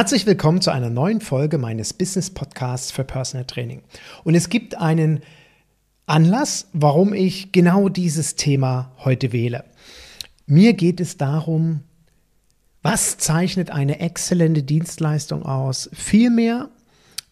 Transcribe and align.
Herzlich 0.00 0.24
willkommen 0.24 0.62
zu 0.62 0.70
einer 0.70 0.88
neuen 0.88 1.20
Folge 1.20 1.58
meines 1.58 1.92
Business 1.92 2.30
Podcasts 2.30 2.90
für 2.90 3.04
Personal 3.04 3.44
Training. 3.44 3.82
Und 4.24 4.34
es 4.34 4.48
gibt 4.48 4.78
einen 4.78 5.20
Anlass, 6.06 6.68
warum 6.72 7.12
ich 7.12 7.52
genau 7.52 7.90
dieses 7.90 8.34
Thema 8.34 8.92
heute 9.04 9.30
wähle. 9.32 9.62
Mir 10.46 10.72
geht 10.72 11.00
es 11.00 11.18
darum, 11.18 11.82
was 12.80 13.18
zeichnet 13.18 13.68
eine 13.68 14.00
exzellente 14.00 14.62
Dienstleistung 14.62 15.42
aus? 15.42 15.90
Vielmehr, 15.92 16.70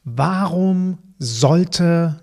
warum 0.05 0.99
sollte, 1.19 2.23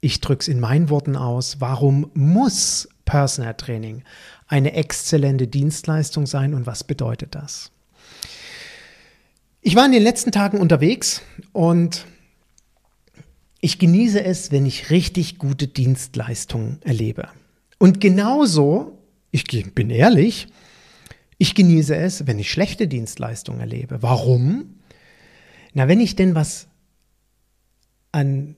ich 0.00 0.22
drücke 0.22 0.40
es 0.40 0.48
in 0.48 0.60
meinen 0.60 0.88
Worten 0.88 1.14
aus, 1.14 1.60
warum 1.60 2.10
muss 2.14 2.88
Personal 3.04 3.52
Training 3.52 4.02
eine 4.46 4.72
exzellente 4.72 5.46
Dienstleistung 5.46 6.24
sein 6.24 6.54
und 6.54 6.64
was 6.64 6.84
bedeutet 6.84 7.34
das? 7.34 7.73
Ich 9.66 9.76
war 9.76 9.86
in 9.86 9.92
den 9.92 10.02
letzten 10.02 10.30
Tagen 10.30 10.58
unterwegs 10.58 11.22
und 11.54 12.04
ich 13.62 13.78
genieße 13.78 14.22
es, 14.22 14.52
wenn 14.52 14.66
ich 14.66 14.90
richtig 14.90 15.38
gute 15.38 15.68
Dienstleistungen 15.68 16.82
erlebe. 16.82 17.28
Und 17.78 17.98
genauso, 17.98 18.98
ich 19.30 19.44
bin 19.74 19.88
ehrlich, 19.88 20.48
ich 21.38 21.54
genieße 21.54 21.96
es, 21.96 22.26
wenn 22.26 22.38
ich 22.38 22.50
schlechte 22.50 22.86
Dienstleistungen 22.88 23.60
erlebe. 23.60 24.02
Warum? 24.02 24.80
Na, 25.72 25.88
wenn 25.88 26.00
ich 26.00 26.14
denn 26.14 26.34
was 26.34 26.68
an 28.12 28.56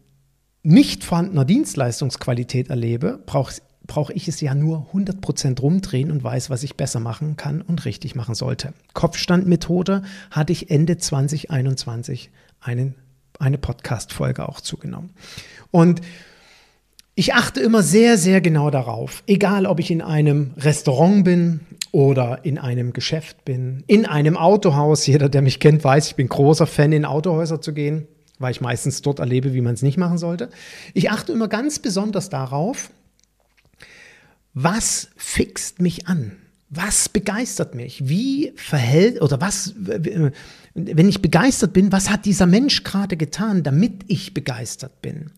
nicht 0.64 1.04
vorhandener 1.04 1.44
Dienstleistungsqualität 1.44 2.68
erlebe, 2.68 3.22
brauche 3.26 3.62
brauche 3.86 4.12
ich 4.12 4.28
es 4.28 4.40
ja 4.40 4.54
nur 4.54 4.88
100% 4.92 5.60
rumdrehen 5.60 6.10
und 6.10 6.22
weiß, 6.22 6.50
was 6.50 6.62
ich 6.62 6.76
besser 6.76 7.00
machen 7.00 7.36
kann 7.36 7.62
und 7.62 7.84
richtig 7.84 8.14
machen 8.14 8.34
sollte. 8.34 8.72
Kopfstandmethode 8.94 10.02
hatte 10.30 10.52
ich 10.52 10.70
Ende 10.70 10.96
2021 10.96 12.30
einen, 12.60 12.94
eine 13.38 13.58
Podcast-Folge 13.58 14.48
auch 14.48 14.60
zugenommen. 14.60 15.10
Und 15.70 16.00
ich 17.14 17.32
achte 17.34 17.60
immer 17.60 17.82
sehr, 17.82 18.18
sehr 18.18 18.40
genau 18.42 18.70
darauf, 18.70 19.22
egal 19.26 19.64
ob 19.64 19.80
ich 19.80 19.90
in 19.90 20.02
einem 20.02 20.52
Restaurant 20.58 21.24
bin 21.24 21.60
oder 21.90 22.44
in 22.44 22.58
einem 22.58 22.92
Geschäft 22.92 23.44
bin, 23.46 23.84
in 23.86 24.04
einem 24.04 24.36
Autohaus. 24.36 25.06
Jeder, 25.06 25.30
der 25.30 25.40
mich 25.40 25.58
kennt, 25.58 25.82
weiß, 25.82 26.08
ich 26.08 26.16
bin 26.16 26.28
großer 26.28 26.66
Fan, 26.66 26.92
in 26.92 27.06
Autohäuser 27.06 27.62
zu 27.62 27.72
gehen, 27.72 28.06
weil 28.38 28.50
ich 28.50 28.60
meistens 28.60 29.00
dort 29.00 29.18
erlebe, 29.18 29.54
wie 29.54 29.62
man 29.62 29.72
es 29.72 29.80
nicht 29.80 29.96
machen 29.96 30.18
sollte. 30.18 30.50
Ich 30.92 31.10
achte 31.10 31.32
immer 31.32 31.48
ganz 31.48 31.78
besonders 31.78 32.28
darauf, 32.28 32.90
was 34.58 35.10
fixt 35.16 35.82
mich 35.82 36.08
an? 36.08 36.32
Was 36.70 37.10
begeistert 37.10 37.74
mich? 37.74 38.08
Wie 38.08 38.54
verhält 38.56 39.20
oder 39.20 39.38
was, 39.38 39.74
wenn 39.76 41.08
ich 41.08 41.20
begeistert 41.20 41.74
bin, 41.74 41.92
was 41.92 42.08
hat 42.08 42.24
dieser 42.24 42.46
Mensch 42.46 42.82
gerade 42.82 43.18
getan, 43.18 43.62
damit 43.62 44.04
ich 44.08 44.32
begeistert 44.32 45.02
bin? 45.02 45.30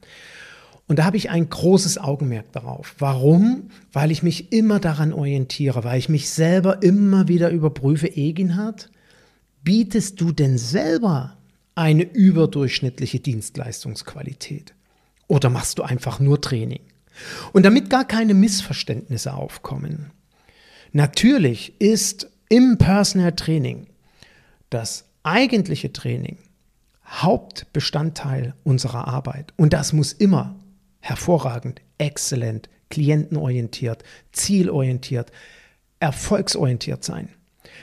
Und 0.87 1.01
da 1.01 1.05
habe 1.05 1.17
ich 1.17 1.31
ein 1.31 1.51
großes 1.51 1.99
Augenmerk 1.99 2.53
darauf. 2.53 2.95
Warum? 3.01 3.71
Weil 3.93 4.13
ich 4.13 4.23
mich 4.23 4.53
immer 4.53 4.79
daran 4.79 5.13
orientiere, 5.13 5.83
weil 5.83 5.99
ich 5.99 6.09
mich 6.09 6.31
selber 6.31 6.85
immer 6.85 7.27
wieder 7.27 7.51
überprüfe, 7.51 8.07
Eginhard, 8.07 8.89
bietest 9.65 10.21
du 10.21 10.31
denn 10.31 10.59
selber 10.59 11.37
eine 11.75 12.05
überdurchschnittliche 12.05 13.19
Dienstleistungsqualität? 13.19 14.75
Oder 15.27 15.51
machst 15.51 15.79
du 15.79 15.83
einfach 15.83 16.21
nur 16.21 16.41
Training? 16.41 16.81
Und 17.53 17.65
damit 17.65 17.91
gar 17.91 18.05
keine 18.05 18.35
Missverständnisse 18.35 19.35
aufkommen. 19.35 20.11
Natürlich 20.93 21.81
ist 21.81 22.31
im 22.49 22.79
Personal 22.79 23.33
Training 23.33 23.87
das 24.71 25.05
eigentliche 25.23 25.93
Training 25.93 26.39
Hauptbestandteil 27.07 28.55
unserer 28.65 29.09
Arbeit. 29.09 29.53
Und 29.57 29.73
das 29.73 29.93
muss 29.93 30.13
immer 30.13 30.57
hervorragend, 31.01 31.81
exzellent, 31.97 32.69
klientenorientiert, 32.91 34.05
zielorientiert, 34.33 35.33
erfolgsorientiert 36.01 37.05
sein. 37.05 37.31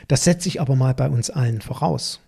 Das 0.07 0.24
setze 0.24 0.47
ich 0.47 0.62
aber 0.62 0.75
mal 0.75 0.94
bei 0.94 1.09
uns 1.09 1.29
allen 1.29 1.62
voraus. 1.62 2.22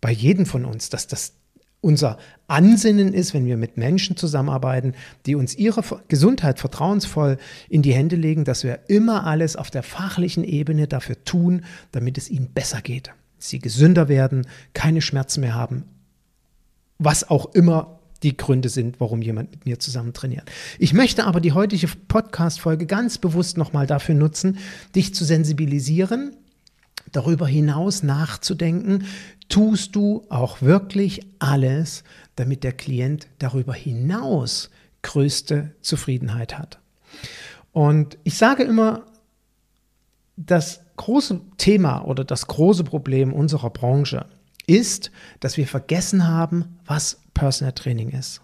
Bei 0.00 0.10
jedem 0.10 0.46
von 0.46 0.64
uns, 0.64 0.90
dass 0.90 1.06
das 1.06 1.34
unser 1.80 2.18
Ansinnen 2.48 3.14
ist, 3.14 3.34
wenn 3.34 3.46
wir 3.46 3.56
mit 3.56 3.76
Menschen 3.76 4.16
zusammenarbeiten, 4.16 4.94
die 5.26 5.34
uns 5.34 5.54
ihre 5.54 5.82
Gesundheit 6.08 6.58
vertrauensvoll 6.58 7.38
in 7.68 7.82
die 7.82 7.94
Hände 7.94 8.16
legen, 8.16 8.44
dass 8.44 8.64
wir 8.64 8.80
immer 8.88 9.26
alles 9.26 9.54
auf 9.56 9.70
der 9.70 9.82
fachlichen 9.82 10.44
Ebene 10.44 10.88
dafür 10.88 11.22
tun, 11.24 11.64
damit 11.92 12.18
es 12.18 12.30
ihnen 12.30 12.50
besser 12.52 12.80
geht. 12.80 13.12
Sie 13.38 13.60
gesünder 13.60 14.08
werden, 14.08 14.46
keine 14.72 15.00
Schmerzen 15.00 15.40
mehr 15.40 15.54
haben, 15.54 15.84
was 16.98 17.28
auch 17.28 17.54
immer 17.54 18.00
die 18.24 18.36
Gründe 18.36 18.68
sind, 18.68 18.98
warum 18.98 19.22
jemand 19.22 19.52
mit 19.52 19.66
mir 19.66 19.78
zusammen 19.78 20.12
trainiert. 20.12 20.50
Ich 20.80 20.92
möchte 20.92 21.24
aber 21.24 21.40
die 21.40 21.52
heutige 21.52 21.86
Podcast-Folge 22.08 22.86
ganz 22.86 23.18
bewusst 23.18 23.56
nochmal 23.56 23.86
dafür 23.86 24.16
nutzen, 24.16 24.58
dich 24.96 25.14
zu 25.14 25.24
sensibilisieren, 25.24 26.36
darüber 27.12 27.46
hinaus 27.46 28.02
nachzudenken, 28.02 29.06
tust 29.48 29.96
du 29.96 30.24
auch 30.28 30.62
wirklich 30.62 31.20
alles, 31.38 32.04
damit 32.36 32.64
der 32.64 32.72
Klient 32.72 33.28
darüber 33.38 33.74
hinaus 33.74 34.70
größte 35.02 35.74
Zufriedenheit 35.80 36.58
hat. 36.58 36.78
Und 37.72 38.18
ich 38.24 38.36
sage 38.36 38.64
immer, 38.64 39.04
das 40.36 40.80
große 40.96 41.40
Thema 41.56 42.02
oder 42.02 42.24
das 42.24 42.46
große 42.46 42.84
Problem 42.84 43.32
unserer 43.32 43.70
Branche 43.70 44.26
ist, 44.66 45.10
dass 45.40 45.56
wir 45.56 45.66
vergessen 45.66 46.28
haben, 46.28 46.78
was 46.84 47.20
Personal 47.34 47.72
Training 47.72 48.10
ist. 48.10 48.42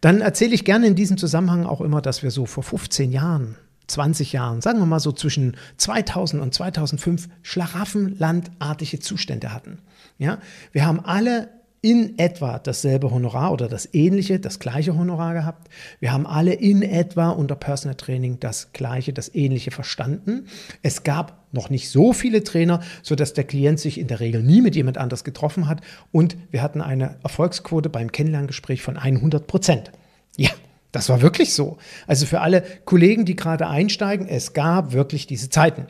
Dann 0.00 0.20
erzähle 0.20 0.54
ich 0.54 0.64
gerne 0.64 0.86
in 0.86 0.94
diesem 0.94 1.18
Zusammenhang 1.18 1.66
auch 1.66 1.80
immer, 1.80 2.00
dass 2.00 2.22
wir 2.22 2.30
so 2.30 2.46
vor 2.46 2.62
15 2.62 3.12
Jahren 3.12 3.56
20 3.90 4.32
Jahren, 4.32 4.60
sagen 4.60 4.78
wir 4.78 4.86
mal 4.86 5.00
so 5.00 5.12
zwischen 5.12 5.56
2000 5.76 6.42
und 6.42 6.54
2005, 6.54 7.28
schlaraffenlandartige 7.42 9.00
Zustände 9.00 9.52
hatten. 9.52 9.78
Ja, 10.18 10.38
wir 10.72 10.86
haben 10.86 11.00
alle 11.00 11.48
in 11.82 12.18
etwa 12.18 12.58
dasselbe 12.58 13.10
Honorar 13.10 13.52
oder 13.52 13.66
das 13.66 13.88
ähnliche, 13.94 14.38
das 14.38 14.58
gleiche 14.58 14.96
Honorar 14.96 15.32
gehabt. 15.32 15.70
Wir 15.98 16.12
haben 16.12 16.26
alle 16.26 16.52
in 16.52 16.82
etwa 16.82 17.30
unter 17.30 17.54
Personal 17.54 17.94
Training 17.94 18.38
das 18.38 18.72
gleiche, 18.72 19.14
das 19.14 19.34
ähnliche 19.34 19.70
verstanden. 19.70 20.46
Es 20.82 21.04
gab 21.04 21.46
noch 21.52 21.70
nicht 21.70 21.88
so 21.88 22.12
viele 22.12 22.44
Trainer, 22.44 22.80
sodass 23.02 23.32
der 23.32 23.44
Klient 23.44 23.80
sich 23.80 23.98
in 23.98 24.08
der 24.08 24.20
Regel 24.20 24.42
nie 24.42 24.60
mit 24.60 24.76
jemand 24.76 24.98
anders 24.98 25.24
getroffen 25.24 25.68
hat 25.68 25.80
und 26.12 26.36
wir 26.50 26.62
hatten 26.62 26.82
eine 26.82 27.16
Erfolgsquote 27.22 27.88
beim 27.88 28.12
Kennenlerngespräch 28.12 28.82
von 28.82 28.98
100 28.98 29.46
Prozent. 29.46 29.90
Ja, 30.36 30.50
das 30.92 31.08
war 31.08 31.22
wirklich 31.22 31.54
so. 31.54 31.78
Also 32.06 32.26
für 32.26 32.40
alle 32.40 32.62
Kollegen, 32.84 33.24
die 33.24 33.36
gerade 33.36 33.68
einsteigen, 33.68 34.26
es 34.26 34.52
gab 34.52 34.92
wirklich 34.92 35.26
diese 35.26 35.50
Zeiten. 35.50 35.86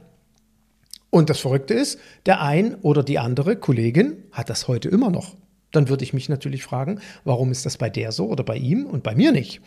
Und 1.11 1.31
das 1.31 1.41
Verrückte 1.41 1.75
ist, 1.75 1.99
der 2.27 2.41
ein 2.41 2.77
oder 2.77 3.03
die 3.03 3.19
andere 3.19 3.57
Kollegin 3.57 4.25
hat 4.33 4.51
das 4.51 4.69
heute 4.69 4.89
immer 4.89 5.11
noch. 5.11 5.37
Dann 5.73 5.89
würde 5.89 6.05
ich 6.05 6.13
mich 6.13 6.29
natürlich 6.29 6.63
fragen, 6.63 7.01
warum 7.25 7.51
ist 7.51 7.67
das 7.67 7.79
bei 7.79 7.91
der 7.91 8.13
so 8.13 8.29
oder 8.29 8.45
bei 8.45 8.57
ihm 8.57 8.87
und 8.87 9.03
bei 9.03 9.15
mir 9.15 9.33
nicht? 9.33 9.61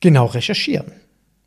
Genau 0.00 0.26
recherchieren 0.26 0.92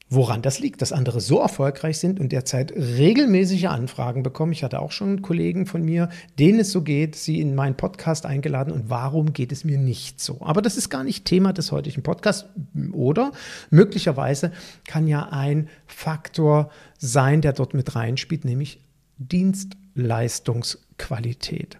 woran 0.07 0.43
das 0.43 0.59
liegt, 0.59 0.83
dass 0.83 0.91
andere 0.91 1.19
so 1.19 1.39
erfolgreich 1.39 1.97
sind 1.97 2.19
und 2.19 2.31
derzeit 2.31 2.71
regelmäßige 2.71 3.65
Anfragen 3.65 4.21
bekommen. 4.21 4.51
Ich 4.51 4.63
hatte 4.63 4.79
auch 4.79 4.91
schon 4.91 5.23
Kollegen 5.23 5.65
von 5.65 5.83
mir, 5.83 6.09
denen 6.37 6.59
es 6.59 6.71
so 6.71 6.83
geht, 6.83 7.15
sie 7.15 7.41
in 7.41 7.55
meinen 7.55 7.75
Podcast 7.75 8.27
eingeladen 8.27 8.71
und 8.71 8.87
warum 8.89 9.33
geht 9.33 9.51
es 9.51 9.63
mir 9.63 9.79
nicht 9.79 10.21
so? 10.21 10.37
Aber 10.41 10.61
das 10.61 10.77
ist 10.77 10.89
gar 10.89 11.03
nicht 11.03 11.25
Thema 11.25 11.53
des 11.53 11.71
heutigen 11.71 12.03
Podcasts 12.03 12.45
oder 12.93 13.31
möglicherweise 13.71 14.51
kann 14.87 15.07
ja 15.07 15.29
ein 15.29 15.69
Faktor 15.87 16.69
sein, 16.99 17.41
der 17.41 17.53
dort 17.53 17.73
mit 17.73 17.95
reinspielt, 17.95 18.45
nämlich 18.45 18.79
Dienstleistungsqualität. 19.17 21.79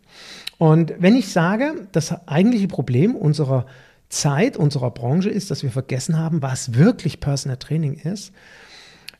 Und 0.57 0.95
wenn 0.97 1.15
ich 1.15 1.31
sage, 1.31 1.87
das 1.91 2.27
eigentliche 2.27 2.67
Problem 2.67 3.15
unserer 3.15 3.67
Zeit 4.09 4.57
unserer 4.57 4.91
Branche 4.91 5.29
ist, 5.29 5.51
dass 5.51 5.63
wir 5.63 5.71
vergessen 5.71 6.17
haben, 6.17 6.41
was 6.41 6.75
wirklich 6.75 7.19
Personal 7.19 7.57
Training 7.57 7.95
ist, 7.95 8.31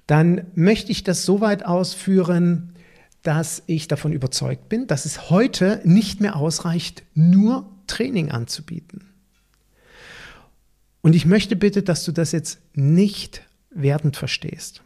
dann 0.07 0.45
möchte 0.53 0.91
ich 0.91 1.03
das 1.03 1.25
so 1.25 1.41
weit 1.41 1.65
ausführen, 1.65 2.73
dass 3.23 3.63
ich 3.65 3.87
davon 3.87 4.13
überzeugt 4.13 4.69
bin, 4.69 4.85
dass 4.85 5.05
es 5.05 5.29
heute 5.29 5.81
nicht 5.83 6.21
mehr 6.21 6.35
ausreicht, 6.35 7.03
nur 7.15 7.67
Training 7.87 8.29
anzubieten. 8.29 9.09
Und 11.01 11.15
ich 11.15 11.25
möchte 11.25 11.55
bitte, 11.55 11.83
dass 11.83 12.03
du 12.03 12.11
das 12.11 12.31
jetzt 12.31 12.59
nicht 12.73 13.43
wertend 13.71 14.15
verstehst. 14.15 14.83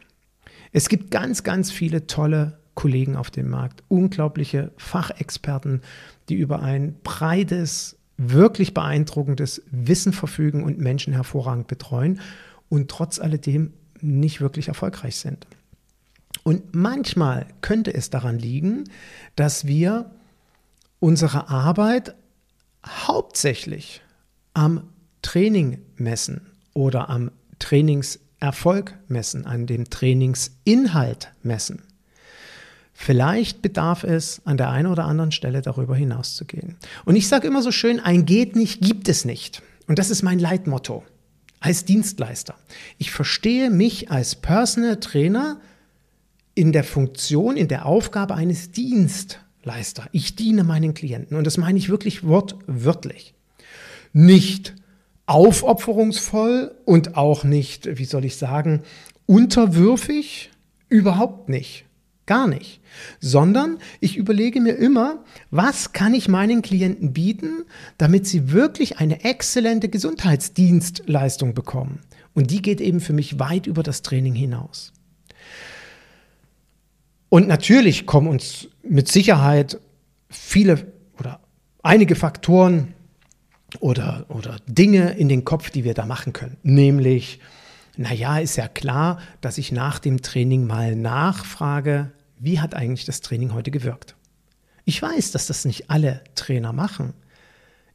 Es 0.72 0.88
gibt 0.88 1.10
ganz, 1.10 1.42
ganz 1.42 1.70
viele 1.70 2.06
tolle 2.06 2.58
Kollegen 2.74 3.16
auf 3.16 3.30
dem 3.30 3.50
Markt, 3.50 3.82
unglaubliche 3.88 4.72
Fachexperten, 4.76 5.82
die 6.28 6.34
über 6.34 6.62
ein 6.62 6.96
breites, 7.02 7.98
wirklich 8.20 8.74
beeindruckendes 8.74 9.62
Wissen 9.70 10.12
verfügen 10.12 10.62
und 10.62 10.78
Menschen 10.78 11.12
hervorragend 11.12 11.68
betreuen 11.68 12.20
und 12.68 12.90
trotz 12.90 13.18
alledem 13.18 13.72
nicht 14.00 14.40
wirklich 14.40 14.68
erfolgreich 14.68 15.16
sind. 15.16 15.46
Und 16.42 16.74
manchmal 16.74 17.46
könnte 17.60 17.92
es 17.94 18.10
daran 18.10 18.38
liegen, 18.38 18.84
dass 19.36 19.66
wir 19.66 20.10
unsere 20.98 21.48
Arbeit 21.48 22.14
hauptsächlich 22.86 24.02
am 24.54 24.82
Training 25.22 25.78
messen 25.96 26.46
oder 26.74 27.08
am 27.08 27.30
Trainingserfolg 27.58 28.98
messen, 29.08 29.46
an 29.46 29.66
dem 29.66 29.88
Trainingsinhalt 29.90 31.32
messen. 31.42 31.82
Vielleicht 33.02 33.62
bedarf 33.62 34.04
es 34.04 34.42
an 34.44 34.58
der 34.58 34.68
einen 34.68 34.86
oder 34.86 35.06
anderen 35.06 35.32
Stelle 35.32 35.62
darüber 35.62 35.96
hinaus 35.96 36.36
zu 36.36 36.44
gehen. 36.44 36.76
Und 37.06 37.16
ich 37.16 37.28
sage 37.28 37.46
immer 37.46 37.62
so 37.62 37.72
schön, 37.72 37.98
ein 37.98 38.26
geht 38.26 38.56
nicht, 38.56 38.82
gibt 38.82 39.08
es 39.08 39.24
nicht. 39.24 39.62
Und 39.86 39.98
das 39.98 40.10
ist 40.10 40.22
mein 40.22 40.38
Leitmotto 40.38 41.02
als 41.60 41.86
Dienstleister. 41.86 42.56
Ich 42.98 43.10
verstehe 43.10 43.70
mich 43.70 44.10
als 44.10 44.34
Personal 44.34 45.00
Trainer 45.00 45.62
in 46.54 46.72
der 46.72 46.84
Funktion, 46.84 47.56
in 47.56 47.68
der 47.68 47.86
Aufgabe 47.86 48.34
eines 48.34 48.70
Dienstleister. 48.70 50.06
Ich 50.12 50.36
diene 50.36 50.62
meinen 50.62 50.92
Klienten 50.92 51.38
und 51.38 51.44
das 51.44 51.56
meine 51.56 51.78
ich 51.78 51.88
wirklich 51.88 52.22
wortwörtlich. 52.24 53.32
Nicht 54.12 54.74
aufopferungsvoll 55.24 56.74
und 56.84 57.16
auch 57.16 57.44
nicht, 57.44 57.96
wie 57.96 58.04
soll 58.04 58.26
ich 58.26 58.36
sagen, 58.36 58.82
unterwürfig, 59.24 60.50
überhaupt 60.90 61.48
nicht. 61.48 61.86
Gar 62.30 62.46
nicht. 62.46 62.80
Sondern 63.18 63.78
ich 63.98 64.16
überlege 64.16 64.60
mir 64.60 64.76
immer, 64.76 65.24
was 65.50 65.92
kann 65.92 66.14
ich 66.14 66.28
meinen 66.28 66.62
Klienten 66.62 67.12
bieten, 67.12 67.64
damit 67.98 68.24
sie 68.24 68.52
wirklich 68.52 68.98
eine 68.98 69.24
exzellente 69.24 69.88
Gesundheitsdienstleistung 69.88 71.54
bekommen. 71.54 71.98
Und 72.32 72.52
die 72.52 72.62
geht 72.62 72.80
eben 72.80 73.00
für 73.00 73.14
mich 73.14 73.40
weit 73.40 73.66
über 73.66 73.82
das 73.82 74.02
Training 74.02 74.36
hinaus. 74.36 74.92
Und 77.30 77.48
natürlich 77.48 78.06
kommen 78.06 78.28
uns 78.28 78.68
mit 78.84 79.08
Sicherheit 79.08 79.80
viele 80.28 80.86
oder 81.18 81.40
einige 81.82 82.14
Faktoren 82.14 82.94
oder, 83.80 84.26
oder 84.28 84.58
Dinge 84.68 85.14
in 85.14 85.28
den 85.28 85.44
Kopf, 85.44 85.70
die 85.70 85.82
wir 85.82 85.94
da 85.94 86.06
machen 86.06 86.32
können. 86.32 86.58
Nämlich, 86.62 87.40
naja, 87.96 88.38
ist 88.38 88.54
ja 88.54 88.68
klar, 88.68 89.18
dass 89.40 89.58
ich 89.58 89.72
nach 89.72 89.98
dem 89.98 90.22
Training 90.22 90.64
mal 90.64 90.94
nachfrage, 90.94 92.12
wie 92.40 92.60
hat 92.60 92.74
eigentlich 92.74 93.04
das 93.04 93.20
Training 93.20 93.54
heute 93.54 93.70
gewirkt. 93.70 94.16
Ich 94.84 95.00
weiß, 95.00 95.30
dass 95.30 95.46
das 95.46 95.64
nicht 95.64 95.90
alle 95.90 96.24
Trainer 96.34 96.72
machen. 96.72 97.14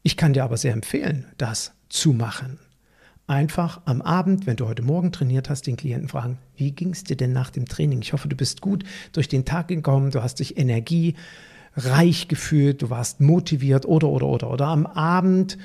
Ich 0.04 0.16
kann 0.16 0.34
dir 0.34 0.44
aber 0.44 0.56
sehr 0.58 0.74
empfehlen, 0.74 1.26
das 1.38 1.74
zu 1.90 2.14
machen 2.14 2.60
einfach 3.28 3.82
am 3.86 4.02
Abend, 4.02 4.46
wenn 4.46 4.56
du 4.56 4.68
heute 4.68 4.84
Morgen 4.84 5.12
trainiert 5.12 5.50
hast, 5.50 5.68
den 5.68 5.78
Klienten 5.78 6.10
fragen, 6.10 6.38
wie 6.56 6.72
ging 6.72 6.92
es 6.92 7.04
dir 7.04 7.18
denn 7.18 7.34
nach 7.34 7.50
dem 7.50 7.66
Training? 7.66 8.02
Ich 8.02 8.14
hoffe, 8.14 8.28
du 8.28 8.36
bist 8.36 8.62
gut 8.62 8.84
durch 9.14 9.28
den 9.28 9.46
Tag 9.46 9.68
gekommen, 9.68 10.12
du 10.12 10.22
hast 10.22 10.40
dich 10.40 10.58
energiereich 11.76 12.28
gefühlt, 12.28 12.82
du 12.82 12.90
warst 12.90 13.22
motiviert 13.22 13.86
oder, 13.86 14.08
oder, 14.08 14.28
oder. 14.28 14.52
Oder 14.52 14.68
am 14.68 14.86
Abend, 14.86 15.58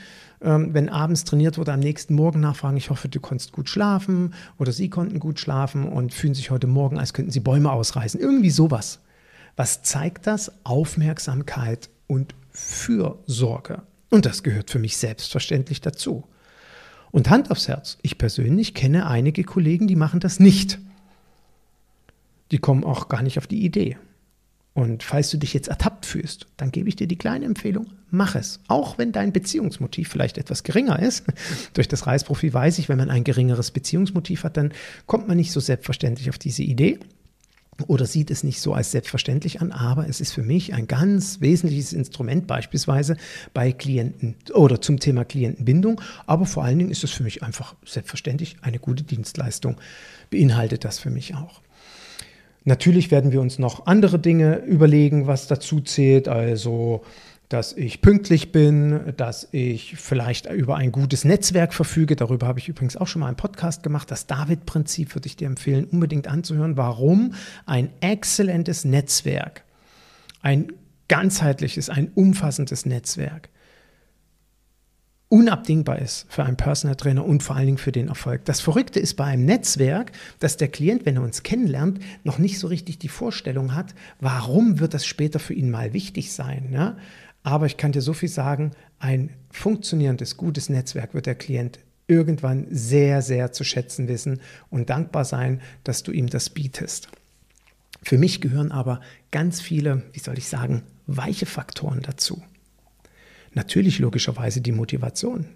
ähm, 0.43 0.75
wenn 0.75 0.89
abends 0.89 1.25
trainiert 1.25 1.59
wurde, 1.59 1.73
am 1.73 1.81
nächsten 1.81 2.15
Morgen 2.15 2.41
nachfragen, 2.41 2.77
ich 2.77 2.91
hoffe, 2.91 3.09
du 3.09 3.21
konntest 3.21 3.53
gut 3.53 3.69
schlafen 3.69 4.35
oder 4.59 4.73
sie 4.73 4.91
konnten 4.91 5.21
gut 5.21 5.39
schlafen 5.39 5.89
und 5.89 6.13
fühlen 6.13 6.35
sich 6.35 6.51
heute 6.51 6.67
Morgen, 6.67 6.99
als 6.99 7.13
könnten 7.13 7.31
sie 7.31 7.41
Bäume 7.41 7.71
ausreißen. 7.71 8.21
Irgendwie 8.21 8.51
sowas. 8.51 9.01
Was 9.57 9.83
zeigt 9.83 10.27
das? 10.27 10.53
Aufmerksamkeit 10.65 11.91
und 12.07 12.35
Fürsorge. 12.51 13.83
Und 14.09 14.27
das 14.27 14.43
gehört 14.43 14.71
für 14.71 14.79
mich 14.79 14.97
selbstverständlich 14.97 15.81
dazu. 15.81 16.25
Und 17.13 17.29
Hand 17.29 17.51
aufs 17.51 17.69
Herz, 17.69 17.99
ich 18.03 18.19
persönlich 18.19 18.75
kenne 18.75 19.07
einige 19.07 19.45
Kollegen, 19.45 19.89
die 19.89 19.97
machen 19.97 20.21
das 20.21 20.41
nicht. 20.41 20.79
Die 22.51 22.59
kommen 22.59 22.85
auch 22.85 23.09
gar 23.09 23.23
nicht 23.23 23.39
auf 23.39 23.47
die 23.47 23.65
Idee. 23.65 23.97
Und 24.73 25.03
falls 25.03 25.31
du 25.31 25.37
dich 25.37 25.53
jetzt 25.53 25.69
ertappt 25.69 26.07
fühlst, 26.07 26.47
dann 26.57 26.71
gebe 26.71 26.89
ich 26.89 26.97
dir 26.97 27.09
die 27.09 27.19
kleine 27.19 27.45
Empfehlung, 27.45 27.89
mach 28.11 28.37
es. 28.37 28.61
Auch 28.69 28.99
wenn 28.99 29.11
dein 29.11 29.33
Beziehungsmotiv 29.33 30.09
vielleicht 30.09 30.39
etwas 30.39 30.63
geringer 30.63 30.99
ist. 31.01 31.25
Durch 31.75 31.89
das 31.89 32.07
Reisprofil 32.07 32.55
weiß 32.55 32.79
ich, 32.79 32.89
wenn 32.89 32.99
man 32.99 33.11
ein 33.11 33.25
geringeres 33.25 33.73
Beziehungsmotiv 33.73 34.45
hat, 34.45 34.57
dann 34.57 34.73
kommt 35.07 35.27
man 35.27 35.37
nicht 35.37 35.53
so 35.53 35.61
selbstverständlich 35.61 36.31
auf 36.31 36.39
diese 36.39 36.63
Idee 36.63 37.01
oder 37.87 38.07
sieht 38.07 38.31
es 38.31 38.45
nicht 38.45 38.61
so 38.61 38.75
als 38.75 38.91
selbstverständlich 38.91 39.61
an, 39.61 39.73
aber 39.73 40.09
es 40.09 40.21
ist 40.21 40.33
für 40.33 40.43
mich 40.43 40.75
ein 40.75 40.87
ganz 40.87 41.41
wesentliches 41.41 41.93
Instrument 41.93 42.47
beispielsweise 42.47 43.17
bei 43.55 43.73
Klienten 43.73 44.37
oder 44.53 44.81
zum 44.81 45.01
Thema 45.01 45.25
Klientenbindung, 45.25 46.01
aber 46.27 46.47
vor 46.47 46.65
allen 46.65 46.79
Dingen 46.79 46.91
ist 46.91 47.05
es 47.05 47.11
für 47.11 47.23
mich 47.23 47.43
einfach 47.43 47.75
selbstverständlich 47.85 48.57
eine 48.63 48.79
gute 48.79 49.03
Dienstleistung, 49.03 49.77
beinhaltet 50.31 50.85
das 50.85 50.99
für 50.99 51.11
mich 51.11 51.35
auch. 51.35 51.61
Natürlich 52.65 53.11
werden 53.11 53.33
wir 53.33 53.41
uns 53.41 53.59
noch 53.59 53.87
andere 53.87 54.19
Dinge 54.19 54.59
überlegen, 54.59 55.27
was 55.27 55.47
dazu 55.47 55.81
zählt, 55.81 56.29
also 56.29 57.03
dass 57.49 57.73
ich 57.73 58.01
pünktlich 58.01 58.53
bin, 58.53 59.13
dass 59.17 59.49
ich 59.51 59.97
vielleicht 59.97 60.49
über 60.53 60.77
ein 60.77 60.93
gutes 60.93 61.25
Netzwerk 61.25 61.75
verfüge. 61.75 62.15
Darüber 62.15 62.47
habe 62.47 62.61
ich 62.61 62.69
übrigens 62.69 62.97
auch 62.97 63.09
schon 63.09 63.21
mal 63.21 63.27
einen 63.27 63.37
Podcast 63.37 63.83
gemacht. 63.83 64.09
Das 64.11 64.29
David-Prinzip 64.29 65.17
würde 65.17 65.27
ich 65.27 65.37
dir 65.37 65.49
empfehlen, 65.49 65.85
unbedingt 65.87 66.29
anzuhören, 66.29 66.77
warum? 66.77 67.35
Ein 67.67 67.91
exzellentes 68.01 68.85
Netzwerk, 68.85 69.65
ein 70.43 70.73
ganzheitliches, 71.09 71.91
ein 71.91 72.13
umfassendes 72.15 72.87
Netzwerk 72.87 73.49
unabdingbar 75.31 76.01
ist 76.01 76.27
für 76.29 76.45
einen 76.45 76.57
Personal 76.57 76.97
Trainer 76.97 77.25
und 77.25 77.43
vor 77.43 77.57
allen 77.57 77.67
Dingen 77.67 77.79
für 77.79 77.93
den 77.93 78.09
Erfolg. 78.09 78.45
Das 78.45 78.61
Verrückte 78.61 78.99
ist 78.99 79.15
bei 79.15 79.25
einem 79.25 79.45
Netzwerk, 79.47 80.13
dass 80.41 80.57
der 80.57 80.69
Klient, 80.69 81.07
wenn 81.07 81.17
er 81.17 81.23
uns 81.23 81.45
kennenlernt, 81.45 82.01
noch 82.25 82.39
nicht 82.39 82.59
so 82.59 82.67
richtig 82.67 82.99
die 82.99 83.09
Vorstellung 83.09 83.75
hat, 83.75 83.95
warum 84.19 84.81
wird 84.81 84.93
das 84.93 85.07
später 85.07 85.39
für 85.39 85.55
ihn 85.55 85.71
mal 85.71 85.93
wichtig 85.93 86.33
sein. 86.33 86.71
Ja? 86.73 86.99
Aber 87.45 87.67
ich 87.67 87.77
kann 87.77 87.93
dir 87.93 88.03
so 88.03 88.13
viel 88.13 88.29
sagen, 88.29 88.73
ein 88.99 89.31
funktionierendes, 89.51 90.37
gutes 90.37 90.69
Netzwerk 90.69 91.15
wird 91.15 91.27
der 91.27 91.37
Klient 91.37 91.79
irgendwann 92.09 92.67
sehr, 92.71 93.23
sehr 93.23 93.53
zu 93.53 93.63
schätzen 93.63 94.09
wissen 94.09 94.41
und 94.69 94.91
dankbar 94.91 95.25
sein, 95.25 95.61
dass 95.85 96.03
du 96.03 96.11
ihm 96.11 96.27
das 96.27 96.51
bietest. 96.51 97.09
Für 98.03 98.19
mich 98.19 98.41
gehören 98.41 98.73
aber 98.73 99.01
ganz 99.31 99.61
viele, 99.61 100.03
wie 100.13 100.19
soll 100.19 100.39
ich 100.39 100.49
sagen, 100.49 100.83
weiche 101.07 101.47
Faktoren 101.47 102.03
dazu. 102.03 102.43
Natürlich 103.53 103.99
logischerweise 103.99 104.61
die 104.61 104.71
Motivation. 104.73 105.47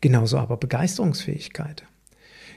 Genauso 0.00 0.38
aber 0.38 0.56
Begeisterungsfähigkeit. 0.56 1.84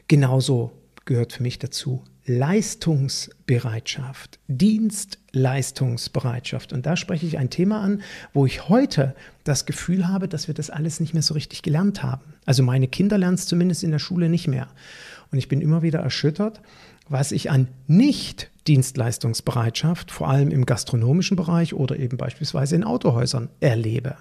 Genauso 0.07 0.71
gehört 1.05 1.33
für 1.33 1.43
mich 1.43 1.59
dazu 1.59 2.03
Leistungsbereitschaft, 2.25 4.39
Dienstleistungsbereitschaft. 4.49 6.73
Und 6.73 6.85
da 6.85 6.97
spreche 6.97 7.25
ich 7.25 7.37
ein 7.37 7.49
Thema 7.49 7.79
an, 7.79 8.01
wo 8.33 8.45
ich 8.45 8.67
heute 8.67 9.15
das 9.45 9.65
Gefühl 9.65 10.09
habe, 10.09 10.27
dass 10.27 10.47
wir 10.47 10.53
das 10.53 10.69
alles 10.69 10.99
nicht 10.99 11.13
mehr 11.13 11.23
so 11.23 11.33
richtig 11.33 11.61
gelernt 11.61 12.03
haben. 12.03 12.33
Also 12.45 12.63
meine 12.63 12.89
Kinder 12.89 13.17
lernen 13.17 13.35
es 13.35 13.47
zumindest 13.47 13.81
in 13.83 13.91
der 13.91 13.99
Schule 13.99 14.27
nicht 14.27 14.49
mehr. 14.49 14.67
Und 15.31 15.37
ich 15.37 15.47
bin 15.47 15.61
immer 15.61 15.83
wieder 15.83 15.99
erschüttert, 15.99 16.61
was 17.07 17.31
ich 17.31 17.49
an 17.49 17.69
Nicht-Dienstleistungsbereitschaft, 17.87 20.11
vor 20.11 20.27
allem 20.27 20.51
im 20.51 20.65
gastronomischen 20.65 21.37
Bereich 21.37 21.73
oder 21.73 21.97
eben 21.97 22.17
beispielsweise 22.17 22.75
in 22.75 22.83
Autohäusern, 22.83 23.47
erlebe. 23.61 24.17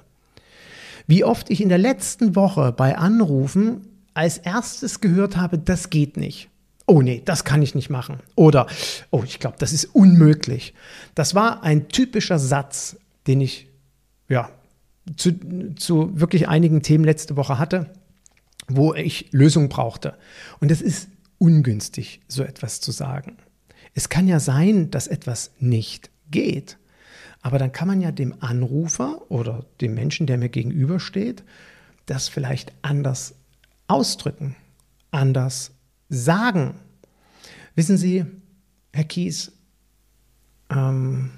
Wie 1.06 1.25
oft 1.25 1.50
ich 1.50 1.60
in 1.60 1.68
der 1.68 1.78
letzten 1.78 2.34
Woche 2.34 2.72
bei 2.72 2.96
Anrufen 2.96 3.82
als 4.14 4.38
erstes 4.38 5.00
gehört 5.00 5.36
habe, 5.36 5.58
das 5.58 5.90
geht 5.90 6.16
nicht 6.16 6.48
oh 6.86 7.02
nee, 7.02 7.22
das 7.25 7.44
kann 7.44 7.62
ich 7.62 7.75
nicht 7.75 7.90
machen. 7.90 8.20
Oder, 8.34 8.66
oh, 9.10 9.22
ich 9.25 9.38
glaube, 9.38 9.56
das 9.58 9.72
ist 9.72 9.86
unmöglich. 9.86 10.75
Das 11.14 11.34
war 11.34 11.62
ein 11.62 11.88
typischer 11.88 12.38
Satz, 12.38 12.96
den 13.26 13.40
ich, 13.40 13.68
ja, 14.28 14.50
zu, 15.16 15.32
zu 15.76 16.18
wirklich 16.18 16.48
einigen 16.48 16.82
Themen 16.82 17.04
letzte 17.04 17.36
Woche 17.36 17.58
hatte, 17.58 17.90
wo 18.68 18.94
ich 18.94 19.28
Lösungen 19.32 19.68
brauchte. 19.68 20.16
Und 20.60 20.70
es 20.70 20.80
ist 20.80 21.08
ungünstig, 21.38 22.20
so 22.28 22.42
etwas 22.42 22.80
zu 22.80 22.92
sagen. 22.92 23.36
Es 23.94 24.08
kann 24.08 24.28
ja 24.28 24.40
sein, 24.40 24.90
dass 24.90 25.06
etwas 25.06 25.52
nicht 25.58 26.10
geht. 26.30 26.76
Aber 27.46 27.60
dann 27.60 27.70
kann 27.70 27.86
man 27.86 28.00
ja 28.00 28.10
dem 28.10 28.34
Anrufer 28.40 29.20
oder 29.28 29.64
dem 29.80 29.94
Menschen, 29.94 30.26
der 30.26 30.36
mir 30.36 30.48
gegenübersteht, 30.48 31.44
das 32.04 32.26
vielleicht 32.26 32.72
anders 32.82 33.36
ausdrücken, 33.86 34.56
anders 35.12 35.70
sagen. 36.08 36.74
Wissen 37.76 37.98
Sie, 37.98 38.24
Herr 38.92 39.04
Kies, 39.04 39.52
ähm, 40.70 41.30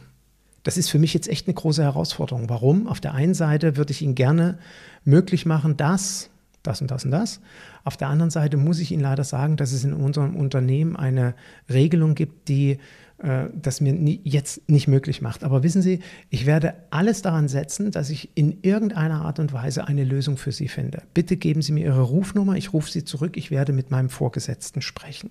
das 0.63 0.79
ist 0.79 0.89
für 0.89 0.99
mich 0.99 1.13
jetzt 1.13 1.29
echt 1.29 1.47
eine 1.47 1.53
große 1.53 1.83
Herausforderung. 1.83 2.49
Warum? 2.49 2.87
Auf 2.87 3.01
der 3.01 3.13
einen 3.13 3.35
Seite 3.35 3.77
würde 3.77 3.91
ich 3.91 4.01
Ihnen 4.01 4.15
gerne 4.15 4.57
möglich 5.05 5.45
machen, 5.45 5.77
dass 5.77 6.31
das 6.63 6.81
und 6.81 6.91
das 6.91 7.05
und 7.05 7.11
das. 7.11 7.43
Auf 7.85 7.99
der 7.99 8.09
anderen 8.09 8.31
Seite 8.31 8.57
muss 8.57 8.81
ich 8.81 8.93
Ihnen 8.93 9.03
leider 9.03 9.25
sagen, 9.25 9.59
dass 9.59 9.73
es 9.73 9.85
in 9.85 9.93
unserem 9.93 10.37
Unternehmen 10.37 10.97
eine 10.97 11.35
Regelung 11.69 12.15
gibt, 12.15 12.49
die 12.49 12.79
äh, 13.19 13.47
das 13.55 13.81
mir 13.81 13.93
nie, 13.93 14.21
jetzt 14.23 14.69
nicht 14.69 14.87
möglich 14.89 15.23
macht. 15.23 15.43
Aber 15.43 15.63
wissen 15.63 15.83
Sie, 15.83 16.01
ich 16.31 16.47
werde 16.47 16.75
alles 16.91 17.23
daran 17.23 17.49
setzen, 17.49 17.91
dass 17.91 18.11
ich 18.11 18.31
in 18.35 18.59
irgendeiner 18.63 19.23
Art 19.25 19.41
und 19.41 19.53
Weise 19.53 19.89
eine 19.89 20.05
Lösung 20.05 20.37
für 20.37 20.53
Sie 20.53 20.69
finde. 20.69 21.03
Bitte 21.15 21.37
geben 21.37 21.63
Sie 21.63 21.73
mir 21.73 21.85
Ihre 21.85 22.03
Rufnummer, 22.03 22.55
ich 22.55 22.73
rufe 22.73 22.91
Sie 22.91 23.05
zurück, 23.05 23.37
ich 23.37 23.51
werde 23.51 23.73
mit 23.73 23.91
meinem 23.91 24.09
Vorgesetzten 24.09 24.83
sprechen. 24.83 25.31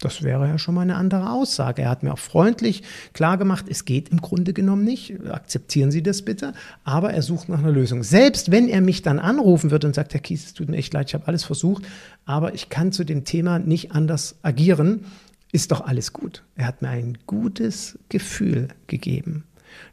Das 0.00 0.22
wäre 0.22 0.48
ja 0.48 0.58
schon 0.58 0.74
mal 0.74 0.82
eine 0.82 0.96
andere 0.96 1.30
Aussage. 1.30 1.82
Er 1.82 1.88
hat 1.88 2.02
mir 2.02 2.12
auch 2.12 2.18
freundlich 2.18 2.82
klargemacht, 3.12 3.66
es 3.68 3.84
geht 3.84 4.08
im 4.08 4.20
Grunde 4.20 4.52
genommen 4.52 4.84
nicht. 4.84 5.14
Akzeptieren 5.30 5.90
Sie 5.90 6.02
das 6.02 6.22
bitte. 6.22 6.52
Aber 6.82 7.14
er 7.14 7.22
sucht 7.22 7.48
nach 7.48 7.60
einer 7.60 7.70
Lösung. 7.70 8.02
Selbst 8.02 8.50
wenn 8.50 8.68
er 8.68 8.80
mich 8.80 9.02
dann 9.02 9.18
anrufen 9.18 9.70
wird 9.70 9.84
und 9.84 9.94
sagt, 9.94 10.12
Herr 10.12 10.20
Kies, 10.20 10.46
es 10.46 10.54
tut 10.54 10.68
mir 10.68 10.76
echt 10.76 10.92
leid, 10.92 11.08
ich 11.08 11.14
habe 11.14 11.28
alles 11.28 11.44
versucht, 11.44 11.84
aber 12.26 12.54
ich 12.54 12.68
kann 12.68 12.92
zu 12.92 13.04
dem 13.04 13.24
Thema 13.24 13.58
nicht 13.58 13.92
anders 13.92 14.36
agieren, 14.42 15.06
ist 15.54 15.70
doch 15.70 15.82
alles 15.82 16.12
gut. 16.12 16.42
Er 16.56 16.66
hat 16.66 16.82
mir 16.82 16.88
ein 16.88 17.16
gutes 17.26 17.98
Gefühl 18.08 18.68
gegeben 18.88 19.44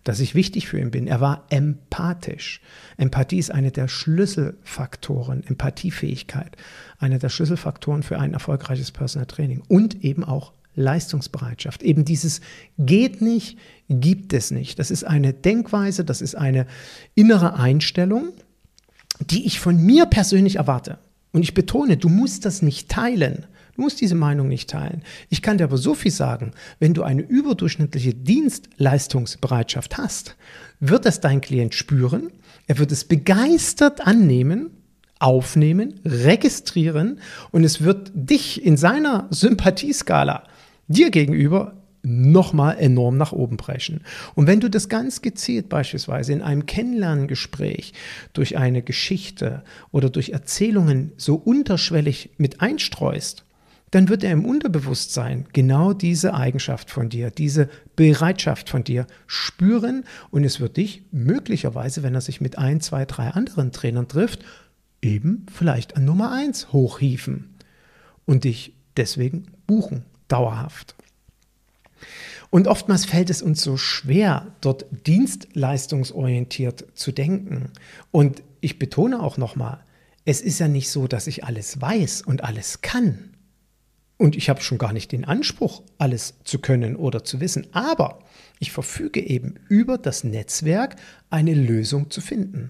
dass 0.04 0.20
ich 0.20 0.36
wichtig 0.36 0.68
für 0.68 0.80
ihn 0.80 0.92
bin. 0.92 1.08
Er 1.08 1.22
war 1.22 1.46
empathisch. 1.50 2.62
Empathie 2.98 3.40
ist 3.40 3.50
eine 3.50 3.72
der 3.72 3.88
Schlüsselfaktoren, 3.88 5.44
Empathiefähigkeit, 5.44 6.56
einer 7.00 7.18
der 7.18 7.30
Schlüsselfaktoren 7.30 8.04
für 8.04 8.20
ein 8.20 8.34
erfolgreiches 8.34 8.92
Personal 8.92 9.26
Training 9.26 9.64
und 9.68 10.04
eben 10.04 10.24
auch 10.24 10.54
Leistungsbereitschaft. 10.76 11.82
Eben 11.82 12.06
dieses 12.06 12.42
geht 12.78 13.22
nicht, 13.22 13.58
gibt 13.90 14.34
es 14.34 14.52
nicht. 14.52 14.78
Das 14.78 14.92
ist 14.92 15.04
eine 15.04 15.34
Denkweise, 15.34 16.06
das 16.06 16.22
ist 16.22 16.36
eine 16.36 16.68
innere 17.16 17.56
Einstellung, 17.56 18.34
die 19.20 19.46
ich 19.46 19.60
von 19.60 19.78
mir 19.78 20.06
persönlich 20.06 20.58
erwarte. 20.58 21.00
Und 21.32 21.44
ich 21.44 21.54
betone, 21.54 21.98
du 21.98 22.10
musst 22.10 22.46
das 22.46 22.62
nicht 22.62 22.90
teilen. 22.90 23.46
Du 23.76 23.82
musst 23.82 24.02
diese 24.02 24.16
Meinung 24.16 24.48
nicht 24.48 24.70
teilen. 24.70 25.02
Ich 25.30 25.42
kann 25.42 25.58
dir 25.58 25.64
aber 25.64 25.78
so 25.78 25.96
viel 25.96 26.12
sagen, 26.12 26.52
wenn 26.80 26.94
du 26.94 27.04
eine 27.04 27.22
überdurchschnittliche 27.22 28.14
Dienstleistungsbereitschaft 28.14 29.98
hast, 29.98 30.36
wird 30.80 31.06
es 31.06 31.22
dein 31.22 31.42
Klient 31.42 31.74
spüren, 31.74 32.32
er 32.68 32.78
wird 32.80 32.92
es 32.92 33.06
begeistert 33.06 34.06
annehmen, 34.06 34.72
aufnehmen, 35.20 36.00
registrieren 36.04 37.20
und 37.52 37.64
es 37.64 37.82
wird 37.82 38.12
dich 38.14 38.66
in 38.66 38.76
seiner 38.76 39.28
Sympathieskala 39.30 40.44
dir 40.88 41.12
gegenüber 41.12 41.81
nochmal 42.04 42.78
enorm 42.78 43.18
nach 43.18 43.32
oben 43.32 43.58
brechen. 43.58 44.02
Und 44.36 44.48
wenn 44.48 44.60
du 44.60 44.70
das 44.70 44.90
ganz 44.90 45.22
gezielt 45.22 45.70
beispielsweise 45.70 46.34
in 46.34 46.42
einem 46.42 46.66
Kennenlerngespräch 46.66 47.94
durch 48.34 48.58
eine 48.58 48.82
Geschichte 48.82 49.64
oder 49.92 50.10
durch 50.10 50.30
Erzählungen 50.30 51.12
so 51.18 51.36
unterschwellig 51.36 52.32
mit 52.38 52.62
einstreust, 52.62 53.46
dann 53.92 54.08
wird 54.08 54.24
er 54.24 54.32
im 54.32 54.46
Unterbewusstsein 54.46 55.46
genau 55.52 55.92
diese 55.94 56.34
Eigenschaft 56.34 56.90
von 56.90 57.10
dir, 57.10 57.30
diese 57.30 57.70
Bereitschaft 57.98 58.70
von 58.70 58.86
dir 58.86 59.06
spüren 59.28 60.06
und 60.32 60.46
es 60.46 60.62
wird 60.62 60.78
dich 60.78 61.04
möglicherweise, 61.12 62.02
wenn 62.02 62.16
er 62.16 62.22
sich 62.22 62.40
mit 62.40 62.58
ein, 62.58 62.80
zwei, 62.80 63.06
drei 63.06 63.30
anderen 63.30 63.74
Trainern 63.74 64.08
trifft, 64.08 64.46
eben 65.02 65.46
vielleicht 65.54 65.98
an 65.98 66.06
Nummer 66.06 66.32
eins 66.32 66.72
hochhieven 66.72 67.50
und 68.26 68.46
dich 68.46 68.74
deswegen 68.96 69.48
buchen, 69.68 70.06
dauerhaft. 70.30 70.96
Und 72.50 72.68
oftmals 72.68 73.06
fällt 73.06 73.30
es 73.30 73.42
uns 73.42 73.62
so 73.62 73.78
schwer, 73.78 74.56
dort 74.62 74.86
dienstleistungsorientiert 75.08 76.86
zu 76.94 77.12
denken. 77.12 77.72
Und 78.12 78.44
ich 78.60 78.78
betone 78.78 79.22
auch 79.22 79.38
nochmal, 79.38 79.80
es 80.26 80.42
ist 80.42 80.60
ja 80.60 80.68
nicht 80.68 80.90
so, 80.90 81.08
dass 81.08 81.28
ich 81.28 81.44
alles 81.46 81.80
weiß 81.82 82.22
und 82.22 82.44
alles 82.44 82.82
kann. 82.82 83.32
Und 84.22 84.36
ich 84.36 84.52
habe 84.52 84.62
schon 84.62 84.78
gar 84.78 84.94
nicht 84.94 85.12
den 85.14 85.26
Anspruch, 85.26 85.82
alles 85.98 86.36
zu 86.44 86.60
können 86.60 86.96
oder 86.96 87.24
zu 87.24 87.40
wissen. 87.40 87.66
Aber 87.72 88.20
ich 88.60 88.72
verfüge 88.72 89.20
eben 89.20 89.56
über 89.68 89.98
das 89.98 90.24
Netzwerk, 90.24 90.96
eine 91.32 91.56
Lösung 91.56 92.12
zu 92.12 92.22
finden. 92.22 92.70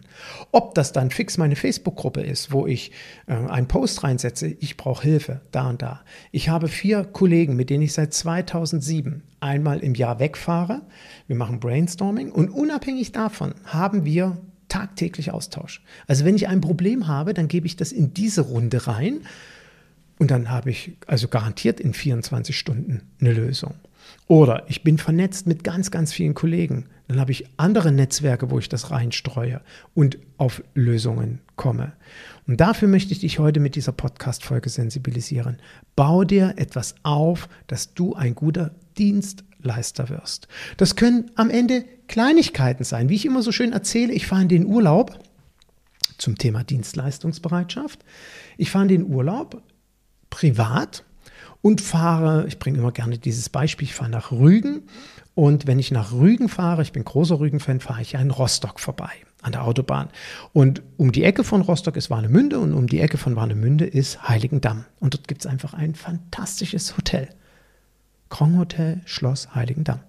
Ob 0.54 0.76
das 0.76 0.94
dann 0.94 1.12
fix 1.12 1.38
meine 1.38 1.58
Facebook-Gruppe 1.58 2.22
ist, 2.22 2.54
wo 2.54 2.68
ich 2.68 2.94
äh, 3.28 3.34
einen 3.34 3.68
Post 3.68 4.02
reinsetze, 4.02 4.48
ich 4.48 4.78
brauche 4.78 5.04
Hilfe, 5.04 5.42
da 5.52 5.68
und 5.68 5.82
da. 5.82 6.06
Ich 6.32 6.48
habe 6.48 6.70
vier 6.70 7.04
Kollegen, 7.04 7.58
mit 7.58 7.70
denen 7.70 7.84
ich 7.84 7.92
seit 7.92 8.14
2007 8.14 9.22
einmal 9.42 9.82
im 9.82 9.94
Jahr 9.94 10.20
wegfahre. 10.20 10.84
Wir 11.28 11.36
machen 11.36 11.60
Brainstorming 11.60 12.32
und 12.32 12.48
unabhängig 12.50 13.12
davon 13.12 13.56
haben 13.66 14.06
wir 14.06 14.38
tagtäglich 14.70 15.32
Austausch. 15.32 15.84
Also 16.08 16.24
wenn 16.24 16.38
ich 16.38 16.48
ein 16.48 16.62
Problem 16.62 17.10
habe, 17.10 17.34
dann 17.34 17.50
gebe 17.50 17.68
ich 17.68 17.76
das 17.76 17.92
in 17.92 18.14
diese 18.14 18.40
Runde 18.40 18.88
rein 18.88 19.26
und 20.22 20.30
dann 20.30 20.52
habe 20.52 20.70
ich 20.70 20.92
also 21.08 21.28
garantiert 21.28 21.80
in 21.80 21.96
24 21.96 22.56
Stunden 22.56 23.02
eine 23.20 23.34
Lösung. 23.34 23.74
Oder 24.28 24.66
ich 24.68 24.84
bin 24.84 25.00
vernetzt 25.00 25.48
mit 25.48 25.64
ganz, 25.64 25.90
ganz 25.90 26.14
vielen 26.14 26.36
Kollegen. 26.36 26.86
Dann 27.08 27.20
habe 27.20 27.32
ich 27.32 27.48
andere 27.58 27.92
Netzwerke, 27.92 28.52
wo 28.52 28.60
ich 28.60 28.70
das 28.70 28.92
reinstreue 28.92 29.62
und 29.96 30.20
auf 30.38 30.62
Lösungen 30.76 31.40
komme. 31.56 31.94
Und 32.46 32.62
dafür 32.62 32.88
möchte 32.88 33.14
ich 33.14 33.22
dich 33.22 33.40
heute 33.40 33.60
mit 33.60 33.74
dieser 33.74 33.94
Podcast-Folge 33.94 34.70
sensibilisieren. 34.70 35.58
Bau 35.96 36.24
dir 36.24 36.54
etwas 36.58 36.94
auf, 37.02 37.50
dass 37.66 37.96
du 37.96 38.14
ein 38.14 38.36
guter 38.36 38.76
Dienstleister 39.00 40.10
wirst. 40.10 40.48
Das 40.78 40.96
können 40.96 41.32
am 41.34 41.50
Ende 41.50 41.84
Kleinigkeiten 42.08 42.84
sein. 42.84 43.10
Wie 43.10 43.16
ich 43.16 43.26
immer 43.26 43.42
so 43.42 43.52
schön 43.52 43.74
erzähle, 43.74 44.14
ich 44.14 44.28
fahre 44.28 44.44
in 44.44 44.50
den 44.50 44.68
Urlaub 44.68 45.18
zum 46.20 46.38
Thema 46.38 46.64
Dienstleistungsbereitschaft. 46.64 48.06
Ich 48.58 48.70
fahre 48.70 48.84
in 48.84 48.90
den 48.90 49.06
Urlaub 49.12 49.64
privat 50.32 51.04
und 51.62 51.80
fahre, 51.80 52.48
ich 52.48 52.58
bringe 52.58 52.80
immer 52.80 52.92
gerne 52.92 53.20
dieses 53.20 53.50
Beispiel, 53.50 53.88
ich 53.88 53.94
fahre 53.94 54.10
nach 54.10 54.32
Rügen 54.32 54.88
und 55.36 55.68
wenn 55.68 55.78
ich 55.78 55.92
nach 55.92 56.12
Rügen 56.12 56.50
fahre, 56.50 56.82
ich 56.82 56.92
bin 56.92 57.06
großer 57.06 57.40
Rügen-Fan, 57.40 57.80
fahre 57.80 58.02
ich 58.02 58.16
in 58.16 58.32
Rostock 58.32 58.80
vorbei 58.80 59.12
an 59.42 59.54
der 59.54 59.64
Autobahn. 59.64 60.10
Und 60.54 60.82
um 60.98 61.12
die 61.12 61.24
Ecke 61.24 61.44
von 61.44 61.62
Rostock 61.62 61.96
ist 61.96 62.10
Warnemünde 62.10 62.60
und 62.60 62.74
um 62.74 62.88
die 62.88 63.00
Ecke 63.00 63.18
von 63.18 63.36
Warnemünde 63.36 63.86
ist 63.86 64.28
Heiligendamm. 64.28 64.86
Und 65.00 65.14
dort 65.14 65.28
gibt 65.28 65.42
es 65.42 65.48
einfach 65.48 65.74
ein 65.74 65.96
fantastisches 65.96 66.98
Hotel. 66.98 67.30
Krong 68.30 68.58
Hotel, 68.58 69.02
Schloss 69.06 69.54
Heiligendamm. 69.56 70.00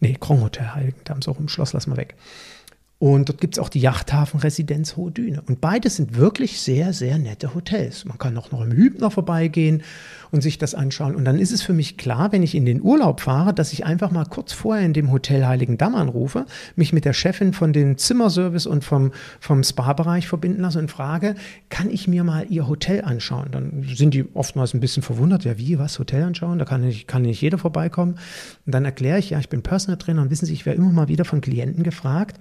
Nee, 0.00 0.16
Krong 0.20 0.42
Hotel 0.42 0.74
Heiligendamm, 0.74 1.22
so 1.22 1.32
rum, 1.32 1.48
Schloss 1.48 1.72
lassen 1.72 1.90
wir 1.90 1.96
weg. 1.96 2.16
Und 3.00 3.28
dort 3.28 3.40
gibt 3.40 3.54
es 3.54 3.58
auch 3.60 3.68
die 3.68 3.78
Yachthafen-Residenz 3.78 4.96
Hohe 4.96 5.12
Düne. 5.12 5.42
Und 5.46 5.60
beides 5.60 5.96
sind 5.96 6.16
wirklich 6.16 6.60
sehr, 6.60 6.92
sehr 6.92 7.16
nette 7.18 7.54
Hotels. 7.54 8.04
Man 8.04 8.18
kann 8.18 8.36
auch 8.36 8.50
noch 8.50 8.60
im 8.60 8.72
Hübner 8.72 9.12
vorbeigehen 9.12 9.84
und 10.32 10.42
sich 10.42 10.58
das 10.58 10.74
anschauen. 10.74 11.14
Und 11.14 11.24
dann 11.24 11.38
ist 11.38 11.52
es 11.52 11.62
für 11.62 11.72
mich 11.72 11.96
klar, 11.96 12.32
wenn 12.32 12.42
ich 12.42 12.56
in 12.56 12.66
den 12.66 12.82
Urlaub 12.82 13.20
fahre, 13.20 13.54
dass 13.54 13.72
ich 13.72 13.86
einfach 13.86 14.10
mal 14.10 14.24
kurz 14.24 14.52
vorher 14.52 14.84
in 14.84 14.94
dem 14.94 15.12
Hotel 15.12 15.46
Heiligendamm 15.46 15.94
anrufe, 15.94 16.46
mich 16.74 16.92
mit 16.92 17.04
der 17.04 17.12
Chefin 17.12 17.52
von 17.52 17.72
dem 17.72 17.98
Zimmerservice 17.98 18.66
und 18.66 18.84
vom, 18.84 19.12
vom 19.38 19.62
Spa-Bereich 19.62 20.26
verbinden 20.26 20.62
lasse 20.62 20.80
und 20.80 20.90
frage, 20.90 21.36
kann 21.68 21.90
ich 21.90 22.08
mir 22.08 22.24
mal 22.24 22.46
ihr 22.48 22.66
Hotel 22.66 23.04
anschauen? 23.04 23.48
Dann 23.52 23.86
sind 23.94 24.12
die 24.12 24.24
oftmals 24.34 24.74
ein 24.74 24.80
bisschen 24.80 25.04
verwundert, 25.04 25.44
ja 25.44 25.56
wie, 25.56 25.78
was, 25.78 26.00
Hotel 26.00 26.24
anschauen? 26.24 26.58
Da 26.58 26.64
kann 26.64 26.80
nicht, 26.80 27.06
kann 27.06 27.22
nicht 27.22 27.40
jeder 27.40 27.58
vorbeikommen. 27.58 28.18
Und 28.66 28.74
dann 28.74 28.84
erkläre 28.84 29.20
ich, 29.20 29.30
ja, 29.30 29.38
ich 29.38 29.48
bin 29.48 29.62
Personal 29.62 29.98
Trainer 29.98 30.22
und 30.22 30.30
wissen 30.30 30.46
Sie, 30.46 30.52
ich 30.52 30.66
werde 30.66 30.78
immer 30.78 30.90
mal 30.90 31.08
wieder 31.08 31.24
von 31.24 31.40
Klienten 31.40 31.84
gefragt, 31.84 32.38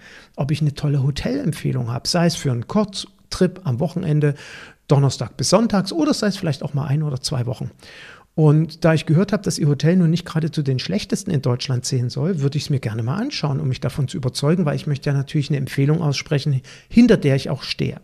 ob 0.48 0.51
ich 0.51 0.62
eine 0.62 0.74
tolle 0.74 1.04
Hotelempfehlung 1.04 1.92
habe, 1.92 2.08
sei 2.08 2.25
es 2.25 2.38
für 2.38 2.54
einen 2.54 2.68
Kurztrip 2.68 3.60
am 3.66 3.82
Wochenende, 3.82 4.34
Donnerstag 4.88 5.36
bis 5.36 5.50
Sonntags 5.50 5.92
oder 5.92 6.13
sei 6.13 6.27
es 6.27 6.38
vielleicht 6.38 6.63
auch 6.63 6.74
mal 6.74 6.86
ein 6.86 7.04
oder 7.04 7.20
zwei 7.20 7.46
Wochen. 7.46 7.72
Und 8.34 8.86
da 8.86 8.94
ich 8.94 9.06
gehört 9.06 9.34
habe, 9.34 9.44
dass 9.44 9.60
Ihr 9.60 9.68
Hotel 9.68 9.98
nun 9.98 10.10
nicht 10.10 10.24
gerade 10.24 10.50
zu 10.50 10.62
den 10.62 10.80
schlechtesten 10.80 11.32
in 11.32 11.42
Deutschland 11.42 11.84
zählen 11.84 12.10
soll, 12.10 12.39
würde 12.39 12.58
ich 12.58 12.63
es 12.63 12.70
mir 12.70 12.80
gerne 12.80 13.04
mal 13.04 13.18
anschauen, 13.18 13.60
um 13.60 13.68
mich 13.68 13.82
davon 13.82 14.08
zu 14.08 14.16
überzeugen, 14.16 14.63
weil 14.63 14.77
ich 14.77 14.88
möchte 14.88 15.10
ja 15.10 15.13
natürlich 15.13 15.50
eine 15.50 15.58
Empfehlung 15.58 16.01
aussprechen, 16.01 16.62
hinter 16.88 17.18
der 17.18 17.36
ich 17.36 17.50
auch 17.50 17.63
stehe. 17.63 18.00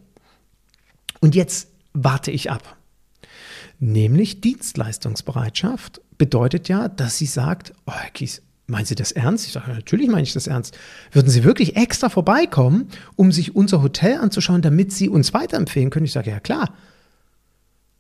Und 1.22 1.34
jetzt 1.34 1.70
warte 1.94 2.32
ich 2.32 2.52
ab. 2.52 2.76
Nämlich 3.80 4.42
Dienstleistungsbereitschaft 4.42 6.02
bedeutet 6.18 6.68
ja, 6.68 6.90
dass 6.90 7.18
sie 7.18 7.26
sagt, 7.26 7.72
oh 7.86 7.94
Herr 7.94 8.10
Kies, 8.10 8.42
Meinen 8.66 8.86
Sie 8.86 8.96
das 8.96 9.12
ernst? 9.12 9.46
Ich 9.46 9.52
sage, 9.52 9.72
natürlich 9.72 10.08
meine 10.08 10.24
ich 10.24 10.34
das 10.34 10.48
ernst. 10.48 10.78
Würden 11.12 11.30
Sie 11.30 11.44
wirklich 11.44 11.76
extra 11.76 12.08
vorbeikommen, 12.08 12.88
um 13.16 13.32
sich 13.32 13.56
unser 13.56 13.82
Hotel 13.82 14.18
anzuschauen, 14.18 14.62
damit 14.62 14.94
Sie 14.94 15.10
uns 15.10 15.34
weiterempfehlen 15.34 15.90
können? 15.90 16.06
Ich 16.06 16.14
sage, 16.14 16.32
ja 16.32 16.40
klar. 16.40 16.74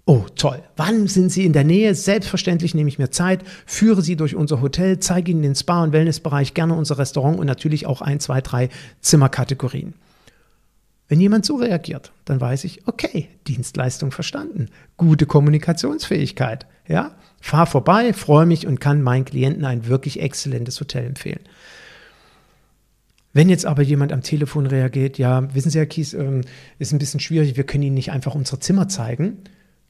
Oh, 0.05 0.25
toll. 0.35 0.61
Wann 0.75 1.07
sind 1.07 1.31
Sie 1.31 1.45
in 1.45 1.53
der 1.53 1.63
Nähe? 1.63 1.95
Selbstverständlich 1.95 2.75
nehme 2.75 2.89
ich 2.89 2.99
mir 2.99 3.09
Zeit, 3.09 3.43
führe 3.65 4.01
Sie 4.01 4.17
durch 4.17 4.35
unser 4.35 4.61
Hotel, 4.61 4.99
zeige 4.99 5.31
Ihnen 5.31 5.41
den 5.41 5.55
Spa- 5.55 5.83
und 5.83 5.93
Wellnessbereich, 5.93 6.53
gerne 6.53 6.75
unser 6.75 6.97
Restaurant 6.97 7.39
und 7.39 7.45
natürlich 7.45 7.85
auch 7.85 8.01
ein, 8.01 8.19
zwei, 8.19 8.41
drei 8.41 8.69
Zimmerkategorien. 8.99 9.93
Wenn 11.13 11.21
jemand 11.21 11.45
so 11.45 11.57
reagiert, 11.57 12.11
dann 12.25 12.41
weiß 12.41 12.63
ich, 12.63 12.87
okay, 12.87 13.29
Dienstleistung 13.45 14.11
verstanden, 14.11 14.69
gute 14.97 15.27
Kommunikationsfähigkeit, 15.27 16.65
ja, 16.87 17.11
fahr 17.39 17.67
vorbei, 17.67 18.13
freue 18.13 18.47
mich 18.47 18.65
und 18.65 18.81
kann 18.81 19.03
meinen 19.03 19.23
Klienten 19.23 19.63
ein 19.63 19.85
wirklich 19.85 20.19
exzellentes 20.19 20.79
Hotel 20.79 21.05
empfehlen. 21.05 21.41
Wenn 23.31 23.47
jetzt 23.47 23.67
aber 23.67 23.83
jemand 23.83 24.11
am 24.11 24.23
Telefon 24.23 24.65
reagiert, 24.65 25.19
ja, 25.19 25.53
wissen 25.53 25.69
Sie, 25.69 25.77
Herr 25.77 25.85
Kies, 25.85 26.15
ähm, 26.15 26.41
ist 26.79 26.93
ein 26.93 26.97
bisschen 26.97 27.19
schwierig, 27.19 27.57
wir 27.57 27.63
können 27.63 27.83
Ihnen 27.83 27.93
nicht 27.93 28.11
einfach 28.11 28.33
unsere 28.33 28.57
Zimmer 28.57 28.87
zeigen. 28.87 29.37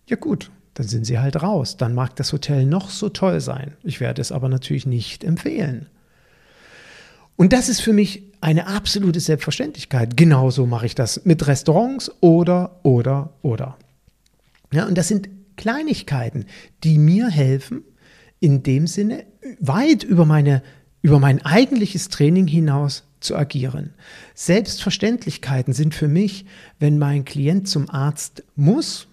Ja 0.08 0.18
gut, 0.18 0.52
dann 0.74 0.90
sind 0.90 1.06
Sie 1.06 1.20
halt 1.20 1.42
raus. 1.42 1.78
Dann 1.78 1.96
mag 1.96 2.18
das 2.18 2.34
Hotel 2.34 2.66
noch 2.66 2.90
so 2.90 3.08
toll 3.08 3.40
sein. 3.40 3.78
Ich 3.82 4.02
werde 4.02 4.22
es 4.22 4.34
aber 4.34 4.50
natürlich 4.50 4.86
nicht 4.86 5.24
empfehlen. 5.24 5.88
Und 7.36 7.54
das 7.54 7.70
ist 7.70 7.82
für 7.82 7.94
mich 7.94 8.24
eine 8.42 8.68
absolute 8.68 9.20
Selbstverständlichkeit. 9.20 10.18
Genauso 10.18 10.66
mache 10.66 10.86
ich 10.86 10.96
das 10.96 11.26
mit 11.26 11.48
Restaurants 11.48 12.12
oder, 12.22 12.80
oder, 12.84 13.34
oder. 13.42 13.78
Ja, 14.72 14.86
und 14.86 14.98
das 14.98 15.08
sind 15.08 15.30
Kleinigkeiten, 15.56 16.46
die 16.84 16.98
mir 16.98 17.30
helfen, 17.30 17.84
in 18.40 18.64
dem 18.64 18.88
Sinne 18.88 19.26
weit 19.60 20.04
über, 20.04 20.26
meine, 20.26 20.62
über 21.02 21.20
mein 21.20 21.44
eigentliches 21.46 22.10
Training 22.10 22.48
hinaus 22.48 23.04
zu 23.22 23.38
agieren. 23.38 23.94
Selbstverständlichkeiten 24.36 25.74
sind 25.74 25.96
für 25.96 26.10
mich, 26.10 26.46
wenn 26.80 26.98
mein 26.98 27.24
Klient 27.24 27.70
zum 27.70 27.90
Arzt 27.90 28.44
muss, 28.56 29.08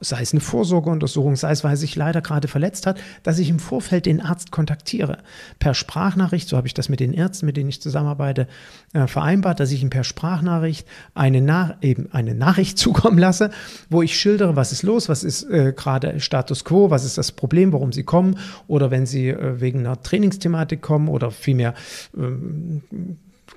sei 0.00 0.22
es 0.22 0.32
eine 0.32 0.40
Vorsorgeuntersuchung, 0.40 1.36
sei 1.36 1.50
es, 1.50 1.64
weil 1.64 1.72
er 1.72 1.76
sich 1.76 1.96
leider 1.96 2.20
gerade 2.20 2.48
verletzt 2.48 2.86
hat, 2.86 3.00
dass 3.22 3.38
ich 3.38 3.48
im 3.48 3.58
Vorfeld 3.58 4.06
den 4.06 4.20
Arzt 4.20 4.50
kontaktiere. 4.50 5.18
Per 5.58 5.74
Sprachnachricht, 5.74 6.48
so 6.48 6.56
habe 6.56 6.66
ich 6.66 6.74
das 6.74 6.88
mit 6.88 7.00
den 7.00 7.12
Ärzten, 7.12 7.46
mit 7.46 7.56
denen 7.56 7.68
ich 7.68 7.80
zusammenarbeite, 7.80 8.46
äh, 8.92 9.06
vereinbart, 9.06 9.60
dass 9.60 9.72
ich 9.72 9.82
ihm 9.82 9.90
per 9.90 10.04
Sprachnachricht 10.04 10.86
eine, 11.14 11.40
Nach 11.40 11.76
eben 11.82 12.12
eine 12.12 12.34
Nachricht 12.34 12.78
zukommen 12.84 13.18
lasse, 13.18 13.50
wo 13.90 14.02
ich 14.02 14.18
schildere, 14.18 14.56
was 14.56 14.72
ist 14.72 14.82
los, 14.82 15.08
was 15.08 15.24
ist 15.24 15.44
äh, 15.44 15.72
gerade 15.74 16.20
Status 16.20 16.64
quo, 16.64 16.90
was 16.90 17.04
ist 17.04 17.18
das 17.18 17.32
Problem, 17.32 17.72
warum 17.72 17.92
sie 17.92 18.04
kommen 18.04 18.38
oder 18.66 18.90
wenn 18.90 19.06
sie 19.06 19.28
äh, 19.28 19.60
wegen 19.60 19.80
einer 19.80 20.00
Trainingsthematik 20.00 20.82
kommen 20.82 21.08
oder 21.08 21.30
vielmehr 21.30 21.74
ähm, 22.16 22.82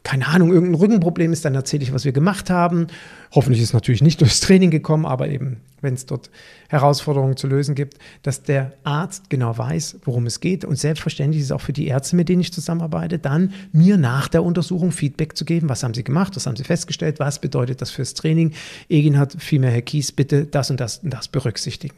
keine 0.04 0.28
Ahnung, 0.28 0.54
irgendein 0.54 0.80
Rückenproblem 0.80 1.34
ist, 1.34 1.46
dann 1.46 1.56
erzähle 1.56 1.84
ich, 1.84 1.94
was 1.94 2.06
wir 2.06 2.12
gemacht 2.12 2.50
haben. 2.50 2.88
Hoffentlich 3.32 3.62
ist 3.62 3.70
es 3.70 3.74
natürlich 3.74 4.02
nicht 4.02 4.22
durchs 4.22 4.40
Training 4.40 4.72
gekommen, 4.72 5.06
aber 5.06 5.28
eben, 5.28 5.58
wenn 5.82 5.94
es 5.94 6.06
dort 6.06 6.30
Herausforderungen 6.70 7.38
zu 7.38 7.48
lösen 7.48 7.76
gibt, 7.76 7.98
dass 8.24 8.44
der 8.44 8.74
Arzt 8.84 9.30
genau 9.30 9.58
weiß, 9.58 9.98
worum 10.06 10.26
es 10.26 10.40
geht. 10.40 10.66
Und 10.66 10.78
selbstverständlich 10.78 11.42
ist 11.42 11.48
es 11.48 11.52
auch 11.52 11.62
für 11.62 11.74
die 11.74 11.88
Ärzte, 11.88 12.16
mit 12.16 12.30
denen 12.30 12.42
ich 12.42 12.54
zusammenarbeite, 12.54 13.20
dann 13.20 13.54
mir 13.72 13.98
nach 13.98 14.28
der 14.28 14.44
Untersuchung 14.44 14.92
Feedback 14.92 15.38
zu 15.38 15.46
geben. 15.46 15.70
Was 15.70 15.84
haben 15.84 15.94
sie 15.94 16.04
gemacht? 16.04 16.36
Was 16.36 16.48
haben 16.48 16.56
sie 16.56 16.64
festgestellt? 16.64 17.20
Was 17.20 17.40
bedeutet 17.40 17.82
das 17.82 17.92
fürs 17.92 18.14
Training? 18.14 18.54
Egin 18.90 19.18
hat 19.18 19.36
vielmehr, 19.38 19.72
Herr 19.72 19.82
Kies, 19.82 20.12
bitte 20.12 20.46
das 20.46 20.72
und 20.72 20.80
das 20.80 21.00
und 21.00 21.12
das 21.12 21.28
berücksichtigen. 21.28 21.96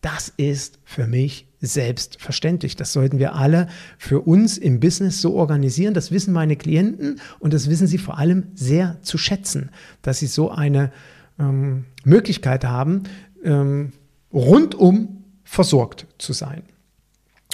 Das 0.00 0.32
ist 0.36 0.78
für 0.84 1.06
mich 1.06 1.48
selbstverständlich. 1.60 2.76
Das 2.76 2.92
sollten 2.92 3.18
wir 3.18 3.34
alle 3.34 3.68
für 3.98 4.20
uns 4.20 4.56
im 4.56 4.78
Business 4.78 5.20
so 5.20 5.34
organisieren. 5.34 5.94
Das 5.94 6.12
wissen 6.12 6.32
meine 6.32 6.56
Klienten 6.56 7.20
und 7.40 7.52
das 7.52 7.68
wissen 7.68 7.86
sie 7.86 7.98
vor 7.98 8.18
allem 8.18 8.46
sehr 8.54 8.98
zu 9.02 9.18
schätzen, 9.18 9.70
dass 10.02 10.20
sie 10.20 10.28
so 10.28 10.50
eine 10.50 10.92
ähm, 11.38 11.86
Möglichkeit 12.04 12.64
haben, 12.64 13.04
ähm, 13.42 13.92
rundum 14.32 15.24
versorgt 15.42 16.06
zu 16.18 16.32
sein. 16.32 16.62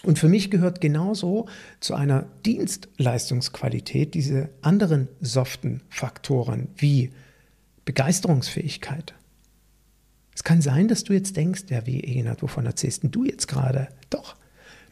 Und 0.02 0.18
für 0.18 0.28
mich 0.28 0.50
gehört 0.50 0.82
genauso 0.82 1.46
zu 1.80 1.94
einer 1.94 2.26
Dienstleistungsqualität 2.44 4.12
diese 4.12 4.50
anderen 4.60 5.08
soften 5.20 5.80
Faktoren 5.88 6.68
wie 6.76 7.10
Begeisterungsfähigkeit, 7.86 9.14
es 10.34 10.42
kann 10.42 10.60
sein, 10.60 10.88
dass 10.88 11.04
du 11.04 11.12
jetzt 11.12 11.36
denkst, 11.36 11.66
ja, 11.68 11.86
wie 11.86 12.00
Egenhard, 12.00 12.42
wovon 12.42 12.66
erzählst 12.66 13.02
du 13.04 13.24
jetzt 13.24 13.46
gerade? 13.46 13.86
Doch, 14.10 14.34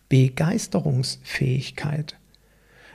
Begeisterungsfähigkeit. 0.08 2.16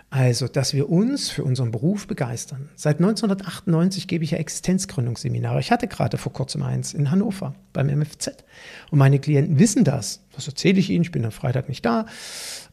Also, 0.10 0.48
dass 0.48 0.74
wir 0.74 0.90
uns 0.90 1.30
für 1.30 1.44
unseren 1.44 1.72
Beruf 1.72 2.08
begeistern. 2.08 2.70
Seit 2.76 2.96
1998 2.98 4.08
gebe 4.08 4.24
ich 4.24 4.32
ja 4.32 4.38
Existenzgründungsseminare. 4.38 5.60
Ich 5.60 5.70
hatte 5.70 5.88
gerade 5.88 6.18
vor 6.18 6.32
kurzem 6.32 6.64
eins 6.64 6.94
in 6.94 7.12
Hannover 7.12 7.56
beim 7.74 7.88
MFZ. 7.88 8.46
Und 8.90 9.00
meine 9.00 9.20
Klienten 9.20 9.60
wissen 9.60 9.84
das. 9.84 10.22
Das 10.34 10.48
erzähle 10.48 10.80
ich 10.80 10.90
ihnen. 10.90 11.02
Ich 11.02 11.12
bin 11.12 11.26
am 11.26 11.32
Freitag 11.32 11.68
nicht 11.68 11.86
da. 11.86 12.06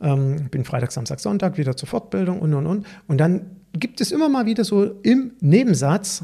Ähm, 0.01 0.49
bin 0.49 0.65
Freitag, 0.65 0.93
Samstag, 0.93 1.19
Sonntag 1.19 1.59
wieder 1.59 1.77
zur 1.77 1.89
Fortbildung 1.89 2.39
und, 2.39 2.55
und, 2.55 2.67
und. 2.67 2.87
Und 3.09 3.19
dann 3.19 3.51
gibt 3.73 4.01
es 4.01 4.13
immer 4.13 4.29
mal 4.29 4.47
wieder 4.47 4.63
so 4.63 4.85
im 5.03 5.33
Nebensatz 5.41 6.23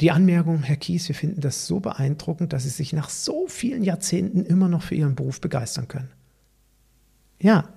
die 0.00 0.10
Anmerkung, 0.10 0.62
Herr 0.62 0.76
Kies, 0.76 1.08
wir 1.08 1.14
finden 1.14 1.40
das 1.40 1.66
so 1.66 1.80
beeindruckend, 1.80 2.52
dass 2.52 2.64
Sie 2.64 2.68
sich 2.68 2.92
nach 2.92 3.08
so 3.08 3.46
vielen 3.46 3.84
Jahrzehnten 3.84 4.44
immer 4.44 4.68
noch 4.68 4.82
für 4.82 4.96
Ihren 4.96 5.14
Beruf 5.14 5.40
begeistern 5.40 5.86
können. 5.86 6.10
Ja, 7.40 7.68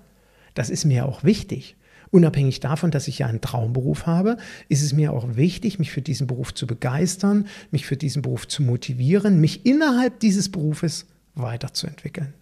das 0.55 0.69
ist 0.69 0.85
mir 0.85 1.05
auch 1.05 1.23
wichtig. 1.23 1.75
Unabhängig 2.09 2.59
davon, 2.59 2.89
dass 2.89 3.07
ich 3.07 3.19
ja 3.19 3.27
einen 3.27 3.41
Traumberuf 3.41 4.05
habe, 4.05 4.37
ist 4.69 4.81
es 4.81 4.93
mir 4.93 5.11
auch 5.13 5.35
wichtig, 5.35 5.77
mich 5.77 5.91
für 5.91 6.01
diesen 6.01 6.25
Beruf 6.25 6.53
zu 6.53 6.65
begeistern, 6.65 7.47
mich 7.69 7.85
für 7.85 7.97
diesen 7.97 8.21
Beruf 8.21 8.47
zu 8.47 8.63
motivieren, 8.63 9.41
mich 9.41 9.65
innerhalb 9.65 10.19
dieses 10.19 10.49
Berufes 10.49 11.05
weiterzuentwickeln. 11.35 12.33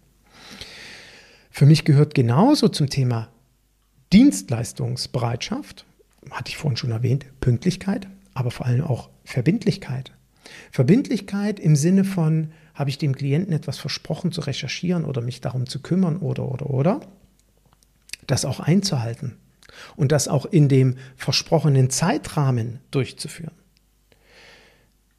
Für 1.50 1.66
mich 1.66 1.84
gehört 1.84 2.14
genauso 2.14 2.68
zum 2.68 2.88
Thema 2.88 3.28
Dienstleistungsbereitschaft, 4.12 5.84
hatte 6.30 6.50
ich 6.50 6.56
vorhin 6.56 6.76
schon 6.76 6.92
erwähnt, 6.92 7.26
Pünktlichkeit, 7.40 8.06
aber 8.36 8.50
vor 8.50 8.66
allem 8.66 8.82
auch 8.82 9.08
Verbindlichkeit. 9.24 10.12
Verbindlichkeit 10.70 11.58
im 11.58 11.74
Sinne 11.74 12.04
von, 12.04 12.52
habe 12.74 12.90
ich 12.90 12.98
dem 12.98 13.16
Klienten 13.16 13.52
etwas 13.52 13.78
versprochen 13.78 14.30
zu 14.30 14.42
recherchieren 14.42 15.04
oder 15.04 15.22
mich 15.22 15.40
darum 15.40 15.66
zu 15.66 15.80
kümmern 15.80 16.18
oder, 16.18 16.50
oder, 16.52 16.70
oder, 16.70 17.00
das 18.26 18.44
auch 18.44 18.60
einzuhalten 18.60 19.38
und 19.96 20.12
das 20.12 20.28
auch 20.28 20.44
in 20.44 20.68
dem 20.68 20.96
versprochenen 21.16 21.88
Zeitrahmen 21.88 22.80
durchzuführen. 22.90 23.54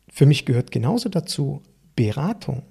Für 0.08 0.28
mich 0.28 0.46
gehört 0.46 0.72
genauso 0.72 1.10
dazu 1.10 1.64
Beratung. 1.96 2.64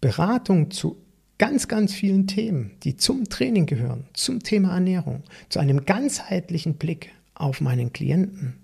Beratung 0.00 0.70
zu 0.70 0.96
ganz, 1.38 1.66
ganz 1.66 1.92
vielen 1.92 2.28
Themen, 2.28 2.72
die 2.84 2.96
zum 2.96 3.28
Training 3.28 3.66
gehören, 3.66 4.06
zum 4.12 4.42
Thema 4.42 4.74
Ernährung, 4.74 5.24
zu 5.48 5.58
einem 5.58 5.84
ganzheitlichen 5.84 6.74
Blick 6.74 7.10
auf 7.34 7.60
meinen 7.60 7.92
Klienten. 7.92 8.60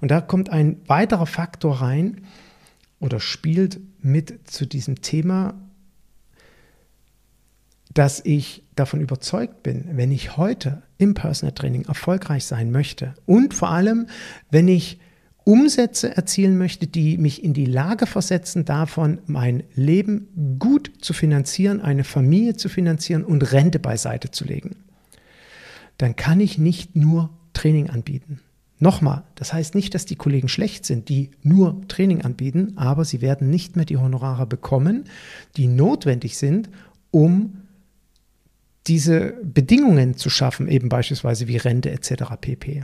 Und 0.00 0.10
da 0.10 0.20
kommt 0.20 0.50
ein 0.50 0.80
weiterer 0.86 1.26
Faktor 1.26 1.80
rein 1.82 2.22
oder 3.00 3.20
spielt 3.20 3.80
mit 4.00 4.50
zu 4.50 4.66
diesem 4.66 5.02
Thema, 5.02 5.54
dass 7.94 8.24
ich 8.24 8.64
davon 8.74 9.00
überzeugt 9.00 9.62
bin, 9.62 9.84
wenn 9.92 10.12
ich 10.12 10.36
heute 10.36 10.82
im 10.98 11.14
Personal 11.14 11.54
Training 11.54 11.84
erfolgreich 11.84 12.44
sein 12.44 12.70
möchte 12.70 13.14
und 13.26 13.54
vor 13.54 13.70
allem, 13.70 14.06
wenn 14.50 14.68
ich 14.68 14.98
Umsätze 15.44 16.16
erzielen 16.16 16.56
möchte, 16.56 16.86
die 16.86 17.18
mich 17.18 17.42
in 17.42 17.52
die 17.52 17.66
Lage 17.66 18.06
versetzen, 18.06 18.64
davon 18.64 19.18
mein 19.26 19.64
Leben 19.74 20.56
gut 20.58 20.92
zu 21.00 21.12
finanzieren, 21.12 21.80
eine 21.80 22.04
Familie 22.04 22.56
zu 22.56 22.68
finanzieren 22.68 23.24
und 23.24 23.52
Rente 23.52 23.80
beiseite 23.80 24.30
zu 24.30 24.44
legen, 24.44 24.76
dann 25.98 26.14
kann 26.16 26.40
ich 26.40 26.58
nicht 26.58 26.94
nur 26.94 27.30
Training 27.52 27.90
anbieten. 27.90 28.40
Nochmal, 28.82 29.22
das 29.36 29.52
heißt 29.52 29.76
nicht, 29.76 29.94
dass 29.94 30.06
die 30.06 30.16
Kollegen 30.16 30.48
schlecht 30.48 30.84
sind, 30.84 31.08
die 31.08 31.30
nur 31.44 31.86
Training 31.86 32.22
anbieten, 32.22 32.72
aber 32.74 33.04
sie 33.04 33.20
werden 33.20 33.48
nicht 33.48 33.76
mehr 33.76 33.84
die 33.84 33.96
Honorare 33.96 34.44
bekommen, 34.44 35.04
die 35.56 35.68
notwendig 35.68 36.36
sind, 36.36 36.68
um 37.12 37.58
diese 38.88 39.34
Bedingungen 39.44 40.16
zu 40.16 40.30
schaffen, 40.30 40.66
eben 40.66 40.88
beispielsweise 40.88 41.46
wie 41.46 41.58
Rente 41.58 41.92
etc. 41.92 42.24
pp. 42.40 42.82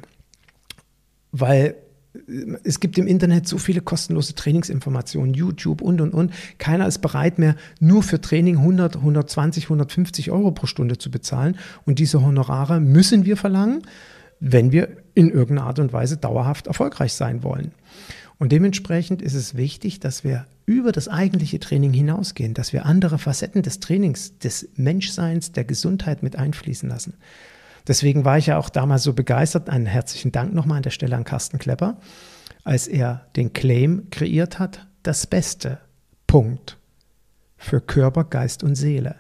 Weil 1.32 1.74
äh, 2.14 2.20
es 2.62 2.78
gibt 2.78 2.96
im 2.96 3.08
Internet 3.08 3.48
so 3.48 3.58
viele 3.58 3.80
kostenlose 3.80 4.36
Trainingsinformationen, 4.36 5.34
YouTube 5.34 5.82
und 5.82 6.00
und 6.00 6.14
und. 6.14 6.32
Keiner 6.58 6.86
ist 6.86 7.00
bereit 7.00 7.40
mehr, 7.40 7.56
nur 7.80 8.04
für 8.04 8.20
Training 8.20 8.58
100, 8.58 8.98
120, 8.98 9.64
150 9.64 10.30
Euro 10.30 10.52
pro 10.52 10.66
Stunde 10.66 10.96
zu 10.96 11.10
bezahlen. 11.10 11.58
Und 11.86 11.98
diese 11.98 12.22
Honorare 12.24 12.78
müssen 12.78 13.24
wir 13.24 13.36
verlangen 13.36 13.82
wenn 14.40 14.72
wir 14.72 14.88
in 15.14 15.30
irgendeiner 15.30 15.68
Art 15.68 15.78
und 15.78 15.92
Weise 15.92 16.16
dauerhaft 16.16 16.66
erfolgreich 16.66 17.12
sein 17.12 17.42
wollen. 17.42 17.72
Und 18.38 18.52
dementsprechend 18.52 19.20
ist 19.20 19.34
es 19.34 19.56
wichtig, 19.56 19.98
dass 19.98 20.22
wir 20.22 20.46
über 20.64 20.92
das 20.92 21.08
eigentliche 21.08 21.58
Training 21.58 21.92
hinausgehen, 21.92 22.54
dass 22.54 22.72
wir 22.72 22.86
andere 22.86 23.18
Facetten 23.18 23.62
des 23.62 23.80
Trainings, 23.80 24.38
des 24.38 24.68
Menschseins, 24.76 25.52
der 25.52 25.64
Gesundheit 25.64 26.22
mit 26.22 26.36
einfließen 26.36 26.88
lassen. 26.88 27.14
Deswegen 27.88 28.24
war 28.24 28.38
ich 28.38 28.46
ja 28.46 28.58
auch 28.58 28.68
damals 28.68 29.02
so 29.02 29.14
begeistert. 29.14 29.70
Einen 29.70 29.86
herzlichen 29.86 30.30
Dank 30.30 30.52
nochmal 30.54 30.76
an 30.76 30.82
der 30.82 30.90
Stelle 30.90 31.16
an 31.16 31.24
Carsten 31.24 31.58
Klepper, 31.58 31.98
als 32.62 32.86
er 32.86 33.26
den 33.34 33.52
Claim 33.54 34.08
kreiert 34.10 34.58
hat, 34.58 34.86
das 35.02 35.26
Beste. 35.26 35.78
Punkt. 36.26 36.76
Für 37.56 37.80
Körper, 37.80 38.24
Geist 38.24 38.62
und 38.62 38.76
Seele. 38.76 39.16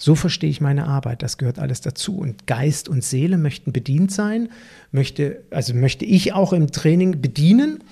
So 0.00 0.14
verstehe 0.14 0.48
ich 0.48 0.60
meine 0.60 0.86
Arbeit. 0.86 1.22
Das 1.22 1.38
gehört 1.38 1.58
alles 1.58 1.80
dazu. 1.80 2.18
Und 2.18 2.46
Geist 2.46 2.88
und 2.88 3.02
Seele 3.02 3.36
möchten 3.36 3.72
bedient 3.72 4.12
sein, 4.12 4.48
möchte, 4.92 5.42
also 5.50 5.74
möchte 5.74 6.04
ich 6.04 6.32
auch 6.32 6.52
im 6.52 6.70
Training 6.70 7.20
bedienen. 7.20 7.82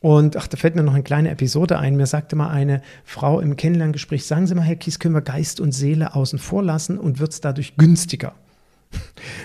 Und 0.00 0.36
ach, 0.36 0.48
da 0.48 0.56
fällt 0.56 0.74
mir 0.74 0.82
noch 0.82 0.94
eine 0.94 1.02
kleine 1.02 1.30
Episode 1.30 1.78
ein. 1.78 1.96
Mir 1.96 2.06
sagte 2.06 2.36
mal 2.36 2.48
eine 2.48 2.80
Frau 3.04 3.38
im 3.38 3.56
Kennenlerngespräch, 3.56 4.24
sagen 4.24 4.46
Sie 4.46 4.54
mal, 4.54 4.62
Herr 4.62 4.76
Kies, 4.76 4.98
können 4.98 5.14
wir 5.14 5.20
Geist 5.20 5.60
und 5.60 5.72
Seele 5.72 6.16
außen 6.16 6.38
vor 6.38 6.62
lassen 6.62 6.98
und 6.98 7.20
wird 7.20 7.32
es 7.32 7.40
dadurch 7.40 7.76
günstiger? 7.76 8.34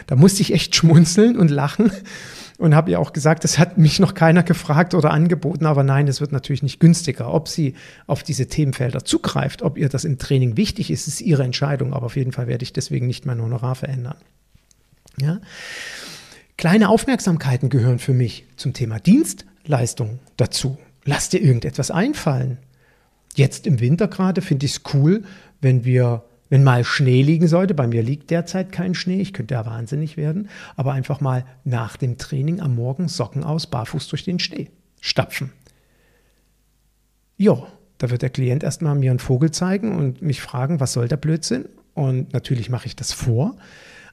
Da 0.07 0.15
musste 0.15 0.41
ich 0.41 0.53
echt 0.53 0.75
schmunzeln 0.75 1.37
und 1.37 1.51
lachen 1.51 1.91
und 2.57 2.73
habe 2.73 2.91
ihr 2.91 2.99
auch 2.99 3.13
gesagt, 3.13 3.43
das 3.43 3.59
hat 3.59 3.77
mich 3.77 3.99
noch 3.99 4.13
keiner 4.13 4.43
gefragt 4.43 4.93
oder 4.93 5.11
angeboten, 5.11 5.65
aber 5.65 5.83
nein, 5.83 6.07
es 6.07 6.21
wird 6.21 6.31
natürlich 6.31 6.63
nicht 6.63 6.79
günstiger. 6.79 7.33
Ob 7.33 7.47
sie 7.47 7.75
auf 8.07 8.23
diese 8.23 8.47
Themenfelder 8.47 9.05
zugreift, 9.05 9.61
ob 9.61 9.77
ihr 9.77 9.89
das 9.89 10.05
im 10.05 10.17
Training 10.17 10.57
wichtig 10.57 10.89
ist, 10.89 11.07
ist 11.07 11.21
ihre 11.21 11.43
Entscheidung, 11.43 11.93
aber 11.93 12.07
auf 12.07 12.15
jeden 12.15 12.31
Fall 12.31 12.47
werde 12.47 12.63
ich 12.63 12.73
deswegen 12.73 13.05
nicht 13.05 13.25
mein 13.25 13.41
Honorar 13.41 13.75
verändern. 13.75 14.17
Ja? 15.19 15.39
Kleine 16.57 16.89
Aufmerksamkeiten 16.89 17.69
gehören 17.69 17.99
für 17.99 18.13
mich 18.13 18.45
zum 18.55 18.73
Thema 18.73 18.99
Dienstleistung 18.99 20.19
dazu. 20.37 20.77
Lass 21.05 21.29
dir 21.29 21.41
irgendetwas 21.41 21.91
einfallen. 21.91 22.57
Jetzt 23.35 23.67
im 23.67 23.79
Winter 23.79 24.07
gerade 24.07 24.41
finde 24.41 24.65
ich 24.65 24.77
es 24.77 24.81
cool, 24.93 25.23
wenn 25.61 25.85
wir 25.85 26.23
wenn 26.49 26.63
mal 26.63 26.83
Schnee 26.83 27.21
liegen 27.21 27.47
sollte, 27.47 27.73
bei 27.73 27.87
mir 27.87 28.03
liegt 28.03 28.29
derzeit 28.29 28.71
kein 28.71 28.95
Schnee, 28.95 29.21
ich 29.21 29.33
könnte 29.33 29.55
ja 29.55 29.65
wahnsinnig 29.65 30.17
werden, 30.17 30.49
aber 30.75 30.93
einfach 30.93 31.21
mal 31.21 31.45
nach 31.63 31.97
dem 31.97 32.17
Training 32.17 32.61
am 32.61 32.75
Morgen 32.75 33.07
Socken 33.07 33.43
aus, 33.43 33.67
barfuß 33.67 34.07
durch 34.07 34.23
den 34.23 34.39
Schnee 34.39 34.69
stapfen. 35.01 35.51
Jo, 37.37 37.67
da 37.97 38.09
wird 38.09 38.21
der 38.21 38.29
Klient 38.29 38.63
erstmal 38.63 38.95
mir 38.95 39.11
einen 39.11 39.19
Vogel 39.19 39.51
zeigen 39.51 39.95
und 39.95 40.21
mich 40.21 40.41
fragen, 40.41 40.79
was 40.79 40.93
soll 40.93 41.07
der 41.07 41.17
Blödsinn? 41.17 41.65
Und 41.93 42.33
natürlich 42.33 42.69
mache 42.69 42.87
ich 42.87 42.95
das 42.95 43.11
vor, 43.11 43.57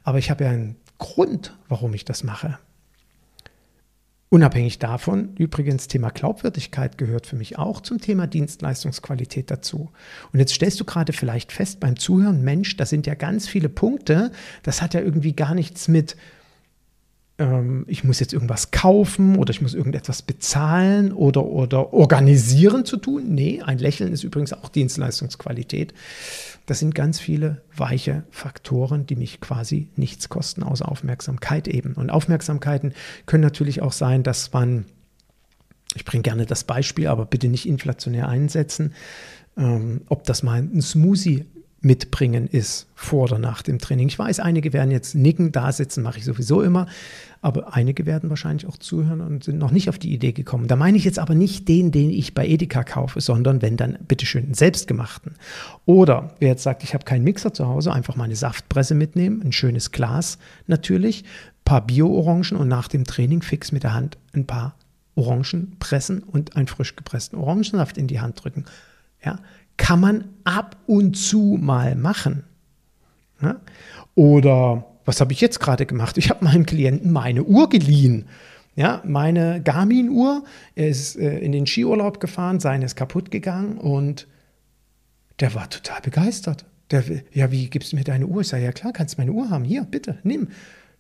aber 0.03 0.19
ich 0.19 0.31
habe 0.31 0.45
ja 0.45 0.51
einen 0.51 0.77
Grund, 0.99 1.57
warum 1.69 1.95
ich 1.95 2.05
das 2.05 2.25
mache. 2.25 2.59
Unabhängig 4.35 4.81
davon, 4.81 5.29
übrigens, 5.39 5.87
Thema 5.87 6.11
Glaubwürdigkeit 6.11 6.99
gehört 6.99 7.29
für 7.29 7.37
mich 7.37 7.57
auch 7.57 7.81
zum 7.81 8.01
Thema 8.01 8.27
Dienstleistungsqualität 8.27 9.49
dazu. 9.49 9.93
Und 10.33 10.41
jetzt 10.41 10.53
stellst 10.53 10.81
du 10.81 10.85
gerade 10.85 11.13
vielleicht 11.13 11.53
fest 11.53 11.79
beim 11.79 11.97
Zuhören, 11.97 12.43
Mensch, 12.43 12.77
das 12.77 12.91
sind 12.91 13.07
ja 13.07 13.15
ganz 13.15 13.47
viele 13.47 13.69
Punkte, 13.69 14.33
das 14.65 14.83
hat 14.83 14.93
ja 14.93 15.03
irgendwie 15.03 15.35
gar 15.35 15.55
nichts 15.55 15.87
mit 15.87 16.17
ähm, 17.39 17.85
ich 17.89 18.05
muss 18.05 18.21
jetzt 18.21 18.33
irgendwas 18.33 18.71
kaufen 18.71 19.37
oder 19.37 19.51
ich 19.51 19.61
muss 19.61 19.75
irgendetwas 19.75 20.23
bezahlen 20.23 21.13
oder, 21.13 21.45
oder 21.45 21.93
organisieren 21.93 22.85
zu 22.85 22.97
tun. 22.97 23.35
Nee, 23.35 23.63
ein 23.63 23.79
Lächeln 23.79 24.13
ist 24.13 24.25
übrigens 24.25 24.53
auch 24.53 24.69
Dienstleistungsqualität. 24.69 25.95
Das 26.67 26.79
sind 26.79 26.95
ganz 26.95 27.21
viele 27.21 27.63
weiche 27.77 28.25
Faktoren, 28.31 29.07
die 29.07 29.17
mich 29.17 29.41
quasi 29.41 29.89
nichts 29.97 30.29
kosten, 30.29 30.63
außer 30.63 30.91
Aufmerksamkeit 30.91 31.69
eben. 31.69 31.95
Und 31.95 32.11
Aufmerksamkeiten 32.11 32.95
können 33.27 33.43
natürlich 33.43 33.83
auch 33.83 33.93
sein, 33.93 34.23
dass 34.23 34.53
man, 34.53 34.87
ich 35.95 36.05
bringe 36.05 36.23
gerne 36.23 36.47
das 36.47 36.65
Beispiel, 36.65 37.09
aber 37.09 37.27
bitte 37.27 37.49
nicht 37.49 37.69
inflationär 37.69 38.29
einsetzen, 38.29 38.95
ähm, 39.57 40.03
ob 40.09 40.25
das 40.25 40.43
mal 40.43 40.61
ein 40.61 40.81
Smoothie 40.81 41.45
mitbringen 41.85 42.47
ist 42.47 42.87
vor 42.95 43.25
oder 43.25 43.39
nach 43.39 43.63
dem 43.63 43.79
Training. 43.79 44.09
Ich 44.09 44.19
weiß, 44.19 44.41
einige 44.41 44.73
werden 44.73 44.91
jetzt 44.91 45.15
nicken, 45.15 45.53
da 45.53 45.71
sitzen, 45.71 46.03
mache 46.03 46.19
ich 46.19 46.25
sowieso 46.25 46.63
immer, 46.63 46.87
aber 47.43 47.75
einige 47.75 48.07
werden 48.07 48.31
wahrscheinlich 48.31 48.67
auch 48.67 48.79
zuhören 48.79 49.21
und 49.21 49.45
sind 49.45 49.59
noch 49.59 49.71
nicht 49.71 49.89
auf 49.89 49.99
die 49.99 50.13
Idee 50.13 50.33
gekommen. 50.33 50.67
Da 50.67 50.77
meine 50.77 50.97
ich 50.97 51.05
jetzt 51.05 51.19
aber 51.19 51.35
nicht 51.35 51.69
den, 51.69 51.93
den 51.93 52.11
ich 52.11 52.35
bei 52.35 52.47
Edeka 52.47 52.85
kaufe, 52.85 53.21
sondern 53.21 53.61
wenn 53.61 53.77
dann 53.77 53.99
bitteschön 54.09 54.45
einen 54.45 54.55
selbstgemachten. 54.55 55.33
Oder 55.85 56.35
wer 56.41 56.49
jetzt 56.49 56.63
sagt, 56.63 56.83
ich 56.83 56.95
habe 56.95 57.05
keinen 57.05 57.25
Mixer 57.25 57.53
zu 57.53 57.67
Hause, 57.67 57.93
einfach 57.93 58.17
mal 58.17 58.25
eine 58.25 58.37
Saftpresse 58.37 58.95
mitnehmen, 58.95 59.43
ein 59.43 59.53
schönes 59.53 59.93
Glas 59.93 60.39
natürlich, 60.67 61.25
paar 61.65 61.87
Bio-Orangen 61.87 62.57
und 62.57 62.69
nach 62.69 62.89
dem 62.89 63.05
Training 63.05 63.43
fix 63.43 63.73
mit 63.73 63.83
der 63.83 63.95
Hand 63.95 64.19
ein 64.33 64.47
paar 64.47 64.77
Orangen 65.15 65.77
pressen 65.79 66.23
und 66.23 66.57
einen 66.57 66.67
frisch 66.67 66.97
gepressten 66.97 67.39
Orangensaft 67.39 67.99
in 67.99 68.07
die 68.07 68.21
Hand 68.21 68.43
drücken. 68.43 68.65
Ja, 69.25 69.39
kann 69.77 70.01
man 70.01 70.29
ab 70.45 70.77
und 70.87 71.17
zu 71.17 71.59
mal 71.61 71.95
machen. 71.95 72.45
Ja? 73.41 73.61
Oder 74.15 74.87
was 75.05 75.21
habe 75.21 75.33
ich 75.33 75.41
jetzt 75.41 75.61
gerade 75.61 75.87
gemacht? 75.87 76.19
Ich 76.19 76.31
habe 76.31 76.45
meinem 76.45 76.67
Klienten 76.67 77.13
meine 77.13 77.45
Uhr 77.45 77.69
geliehen. 77.69 78.27
Ja, 78.77 79.03
meine 79.05 79.63
Garmin-Uhr, 79.63 80.45
er 80.75 80.89
ist 80.89 81.17
äh, 81.17 81.39
in 81.39 81.53
den 81.53 81.65
Skiurlaub 81.65 82.19
gefahren, 82.19 82.59
seine 82.59 82.87
ist 82.87 82.97
kaputt 82.97 83.31
gegangen 83.31 83.79
und 83.79 84.27
der 85.39 85.55
war 85.55 85.71
total 85.71 86.01
begeistert. 86.01 86.65
Der, 86.91 87.05
ja, 87.33 87.53
wie 87.53 87.71
gibst 87.71 87.93
du 87.93 87.97
mir 87.97 88.03
deine 88.03 88.27
Uhr? 88.27 88.41
Ich 88.41 88.49
sage, 88.49 88.65
ja 88.65 88.73
klar, 88.73 88.93
kannst 88.93 89.15
du 89.15 89.21
meine 89.21 89.33
Uhr 89.33 89.49
haben. 89.49 89.65
Hier, 89.65 89.85
bitte, 89.85 90.19
nimm. 90.25 90.49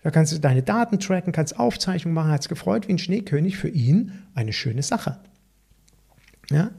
Da 0.05 0.11
kannst 0.11 0.33
du 0.33 0.39
deine 0.39 0.63
Daten 0.63 1.01
tracken, 1.01 1.33
kannst 1.33 1.59
Aufzeichnungen 1.59 2.15
machen, 2.15 2.31
hat 2.31 2.43
es 2.43 2.49
gefreut 2.49 2.87
wie 2.87 2.93
ein 2.93 2.99
Schneekönig. 2.99 3.57
Für 3.57 3.69
ihn 3.69 4.13
eine 4.35 4.53
schöne 4.53 4.83
Sache. 4.83 5.19
Ja? 6.51 6.71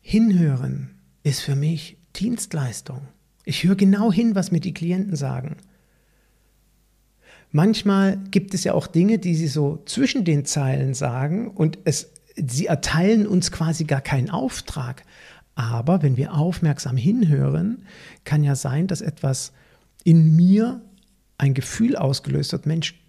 Hinhören, 0.00 0.90
ist 1.24 1.40
für 1.40 1.56
mich 1.56 1.96
Dienstleistung. 2.14 3.08
Ich 3.44 3.64
höre 3.64 3.74
genau 3.74 4.12
hin, 4.12 4.36
was 4.36 4.52
mir 4.52 4.60
die 4.60 4.74
Klienten 4.74 5.16
sagen. 5.16 5.56
Manchmal 7.50 8.18
gibt 8.30 8.54
es 8.54 8.64
ja 8.64 8.74
auch 8.74 8.86
Dinge, 8.86 9.18
die 9.18 9.34
sie 9.34 9.48
so 9.48 9.82
zwischen 9.86 10.24
den 10.24 10.44
Zeilen 10.44 10.94
sagen 10.94 11.50
und 11.50 11.78
es, 11.84 12.12
sie 12.36 12.66
erteilen 12.66 13.26
uns 13.26 13.50
quasi 13.50 13.84
gar 13.84 14.00
keinen 14.00 14.30
Auftrag. 14.30 15.04
Aber 15.54 16.02
wenn 16.02 16.16
wir 16.16 16.34
aufmerksam 16.34 16.96
hinhören, 16.96 17.86
kann 18.24 18.42
ja 18.42 18.56
sein, 18.56 18.86
dass 18.86 19.00
etwas 19.00 19.52
in 20.02 20.34
mir 20.34 20.82
ein 21.38 21.54
Gefühl 21.54 21.96
ausgelöst 21.96 22.52
hat. 22.52 22.66
Mensch, 22.66 23.00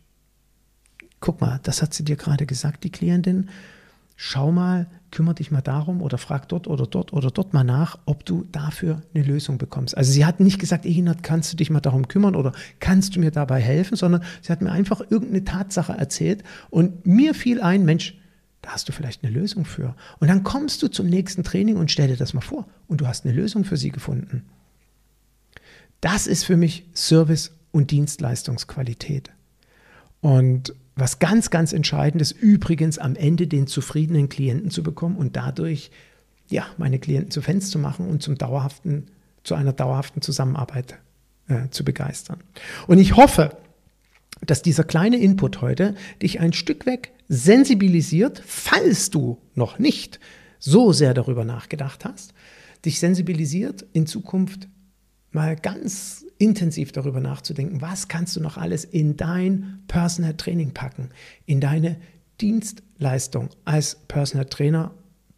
guck 1.19 1.41
mal, 1.41 1.60
das 1.63 1.82
hat 1.82 1.93
sie 1.93 2.04
dir 2.04 2.15
gerade 2.15 2.45
gesagt, 2.45 2.84
die 2.84 2.91
Klientin 2.91 3.49
schau 4.15 4.51
mal, 4.51 4.88
kümmere 5.12 5.36
dich 5.36 5.51
mal 5.51 5.62
darum 5.62 6.01
oder 6.01 6.17
frag 6.17 6.47
dort 6.49 6.67
oder 6.67 6.88
dort 6.88 7.13
oder 7.13 7.32
dort 7.32 7.54
mal 7.54 7.63
nach, 7.63 7.99
ob 8.06 8.25
du 8.25 8.45
dafür 8.51 9.01
eine 9.13 9.23
Lösung 9.23 9.58
bekommst. 9.58 9.95
Also 9.95 10.12
sie 10.12 10.25
hat 10.25 10.39
nicht 10.39 10.60
gesagt, 10.60 10.86
Eginat, 10.86 11.23
kannst 11.23 11.51
du 11.51 11.58
dich 11.58 11.69
mal 11.69 11.82
darum 11.82 12.08
kümmern 12.08 12.36
oder 12.36 12.54
kannst 12.80 13.15
du 13.15 13.19
mir 13.19 13.32
dabei 13.32 13.62
helfen, 13.62 13.95
sondern 13.95 14.23
sie 14.41 14.51
hat 14.51 14.62
mir 14.62 14.71
einfach 14.71 15.01
irgendeine 15.10 15.43
Tatsache 15.43 15.93
erzählt 15.93 16.43
und 16.69 17.06
mir 17.06 17.34
fiel 17.34 17.62
ein, 17.62 17.86
Mensch, 17.86 18.17
da 18.62 18.71
hast 18.71 18.89
du 18.89 18.93
vielleicht 18.93 19.23
eine 19.23 19.34
Lösung 19.34 19.65
für. 19.65 19.95
Und 20.19 20.28
dann 20.28 20.43
kommst 20.43 20.82
du 20.82 20.88
zum 20.88 21.08
nächsten 21.08 21.43
Training 21.43 21.78
und 21.78 21.91
stell 21.91 22.08
dir 22.08 22.17
das 22.17 22.34
mal 22.34 22.41
vor 22.41 22.67
und 22.88 23.01
du 23.01 23.08
hast 23.08 23.25
eine 23.25 23.34
Lösung 23.34 23.63
für 23.63 23.78
sie 23.78 23.91
gefunden. 23.91 24.43
Das 26.01 26.28
ist 26.28 26.45
für 26.45 26.58
mich 26.58 26.86
Service 26.93 27.51
und 27.71 27.91
Dienstleistungsqualität. 27.91 29.32
Und 30.21 30.73
was 30.95 31.19
ganz, 31.19 31.49
ganz 31.49 31.73
entscheidend 31.73 32.21
ist, 32.21 32.31
übrigens 32.31 32.97
am 32.97 33.15
Ende 33.15 33.47
den 33.47 33.67
zufriedenen 33.67 34.29
Klienten 34.29 34.69
zu 34.71 34.81
bekommen 34.81 35.17
und 35.17 35.36
dadurch 35.36 35.91
ja, 36.47 36.65
meine 36.77 36.99
Klienten 36.99 37.31
zu 37.31 37.41
Fans 37.41 37.69
zu 37.69 37.79
machen 37.79 38.08
und 38.08 38.21
zum 38.21 38.38
dauerhaften, 38.38 39.08
zu 39.43 39.55
einer 39.55 39.73
dauerhaften 39.73 40.21
Zusammenarbeit 40.21 40.99
äh, 41.47 41.69
zu 41.69 41.84
begeistern. 41.84 42.39
Und 42.88 42.99
ich 42.99 43.15
hoffe, 43.15 43.58
dass 44.45 44.62
dieser 44.62 44.84
kleine 44.84 45.17
Input 45.17 45.62
heute 45.62 45.95
dich 46.21 46.39
ein 46.39 46.53
Stück 46.53 46.86
weg 46.86 47.12
sensibilisiert, 47.27 48.43
falls 48.45 49.10
du 49.10 49.39
noch 49.55 49.79
nicht 49.79 50.19
so 50.60 50.93
sehr 50.93 51.13
darüber 51.13 51.45
nachgedacht 51.45 52.05
hast, 52.05 52.34
dich 52.86 52.99
sensibilisiert, 52.99 53.86
in 53.93 54.05
Zukunft 54.05 54.67
mal 55.35 55.55
ganz 55.55 56.25
intensiv 56.39 56.91
darüber 56.91 57.19
nachzudenken, 57.19 57.81
was 57.81 58.07
kannst 58.07 58.35
du 58.35 58.41
noch 58.41 58.57
alles 58.57 58.83
in 58.83 59.15
dein 59.15 59.83
Personal 59.87 60.33
Training 60.33 60.71
packen, 60.71 61.09
in 61.45 61.61
deine 61.61 61.97
Dienstleistung 62.41 63.49
als 63.63 63.95
Personal 64.07 64.45
Trainer, 64.45 64.91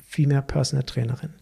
vielmehr 0.08 0.42
Personal 0.42 0.86
Trainerin. 0.86 1.34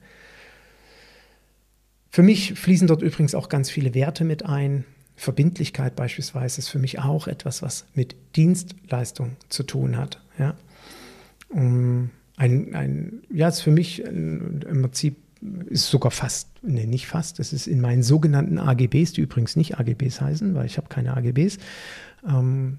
Für 2.10 2.24
mich 2.24 2.54
fließen 2.54 2.88
dort 2.88 3.02
übrigens 3.02 3.36
auch 3.36 3.50
ganz 3.50 3.70
viele 3.70 3.94
Werte 3.94 4.24
mit 4.24 4.46
ein. 4.46 4.86
Verbindlichkeit 5.18 5.96
beispielsweise 5.96 6.60
ist 6.60 6.70
für 6.70 6.80
mich 6.80 7.00
auch 7.00 7.28
etwas, 7.28 7.62
was 7.62 7.86
mit 7.94 8.16
Dienstleistung 8.36 9.38
zu 9.50 9.64
tun 9.64 9.96
hat. 9.98 10.22
Ja, 10.38 10.56
ein, 11.54 12.12
ein, 12.38 13.22
ja 13.30 13.48
ist 13.48 13.62
für 13.62 13.72
mich 13.72 14.02
im 14.02 14.82
Prinzip 14.82 15.18
ist 15.42 15.90
sogar 15.90 16.12
fast, 16.12 16.50
nee, 16.62 16.86
nicht 16.86 17.08
fast, 17.08 17.40
das 17.40 17.54
ist 17.54 17.68
in 17.68 17.82
meinen 17.82 18.04
sogenannten 18.04 18.58
AGBs, 18.58 19.14
die 19.14 19.22
übrigens 19.22 19.56
nicht 19.56 19.80
AGBs 19.80 20.22
heißen, 20.22 20.56
weil 20.56 20.66
ich 20.66 20.78
habe 20.78 20.88
keine 20.88 21.16
AGBs, 21.16 21.58
ähm, 22.28 22.78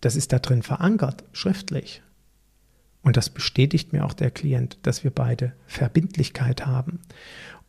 das 0.00 0.16
ist 0.16 0.32
da 0.32 0.38
drin 0.38 0.62
verankert, 0.62 1.24
schriftlich. 1.32 2.02
Und 3.02 3.16
das 3.16 3.30
bestätigt 3.30 3.92
mir 3.92 4.04
auch 4.04 4.12
der 4.12 4.30
Klient, 4.30 4.78
dass 4.82 5.04
wir 5.04 5.10
beide 5.10 5.52
Verbindlichkeit 5.66 6.66
haben. 6.66 7.00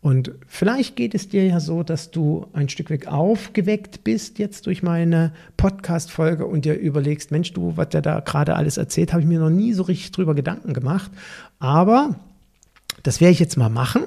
Und 0.01 0.31
vielleicht 0.47 0.95
geht 0.95 1.13
es 1.13 1.27
dir 1.27 1.45
ja 1.45 1.59
so, 1.59 1.83
dass 1.83 2.09
du 2.09 2.47
ein 2.53 2.69
Stück 2.69 2.89
weg 2.89 3.07
aufgeweckt 3.07 4.03
bist 4.05 4.39
jetzt 4.39 4.65
durch 4.65 4.81
meine 4.81 5.33
Podcast-Folge 5.57 6.45
und 6.45 6.63
dir 6.63 6.75
überlegst, 6.75 7.31
Mensch, 7.31 7.51
du, 7.51 7.75
was 7.75 7.89
der 7.89 8.01
da 8.01 8.21
gerade 8.21 8.55
alles 8.55 8.77
erzählt, 8.77 9.11
habe 9.11 9.21
ich 9.21 9.27
mir 9.27 9.39
noch 9.39 9.49
nie 9.49 9.73
so 9.73 9.83
richtig 9.83 10.11
drüber 10.11 10.35
Gedanken 10.35 10.73
gemacht. 10.73 11.11
Aber 11.59 12.15
das 13.03 13.19
werde 13.19 13.33
ich 13.33 13.39
jetzt 13.39 13.57
mal 13.57 13.69
machen 13.69 14.03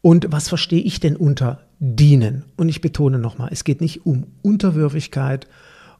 und 0.00 0.30
was 0.30 0.48
verstehe 0.48 0.82
ich 0.82 1.00
denn 1.00 1.16
unter 1.16 1.60
dienen? 1.80 2.44
Und 2.56 2.68
ich 2.68 2.80
betone 2.80 3.18
nochmal, 3.18 3.50
es 3.52 3.64
geht 3.64 3.80
nicht 3.80 4.06
um 4.06 4.26
Unterwürfigkeit 4.42 5.46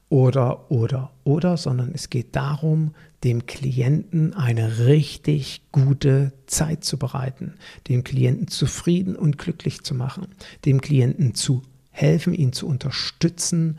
oder, 0.09 0.71
oder, 0.71 1.11
oder, 1.25 1.57
sondern 1.57 1.91
es 1.93 2.09
geht 2.09 2.35
darum, 2.35 2.95
dem 3.25 3.47
Klienten 3.47 4.33
eine 4.33 4.87
richtig 4.87 5.63
gute 5.73 6.33
Zeit 6.47 6.85
zu 6.85 6.99
bereiten, 6.99 7.55
dem 7.89 8.05
Klienten 8.05 8.49
zufrieden 8.49 9.17
und 9.17 9.39
glücklich 9.39 9.83
zu 9.83 9.95
machen, 9.95 10.29
dem 10.65 10.81
Klienten 10.81 11.35
zu 11.35 11.63
helfen, 11.91 12.33
ihn 12.33 12.53
zu 12.53 12.67
unterstützen, 12.69 13.79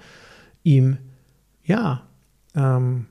ihm, 0.64 0.98
ja, 1.64 2.04
ähm, 2.54 3.06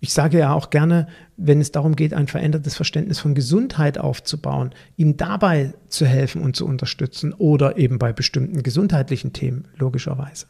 ich 0.00 0.12
sage 0.14 0.38
ja 0.38 0.54
auch 0.54 0.70
gerne, 0.70 1.06
wenn 1.36 1.60
es 1.60 1.72
darum 1.72 1.94
geht, 1.94 2.14
ein 2.14 2.26
verändertes 2.26 2.74
Verständnis 2.74 3.18
von 3.18 3.34
Gesundheit 3.34 3.98
aufzubauen, 3.98 4.70
ihm 4.96 5.16
dabei 5.16 5.74
zu 5.88 6.06
helfen 6.06 6.42
und 6.42 6.56
zu 6.56 6.66
unterstützen 6.66 7.34
oder 7.34 7.76
eben 7.76 7.98
bei 7.98 8.12
bestimmten 8.12 8.62
gesundheitlichen 8.62 9.32
Themen, 9.32 9.68
logischerweise. 9.76 10.46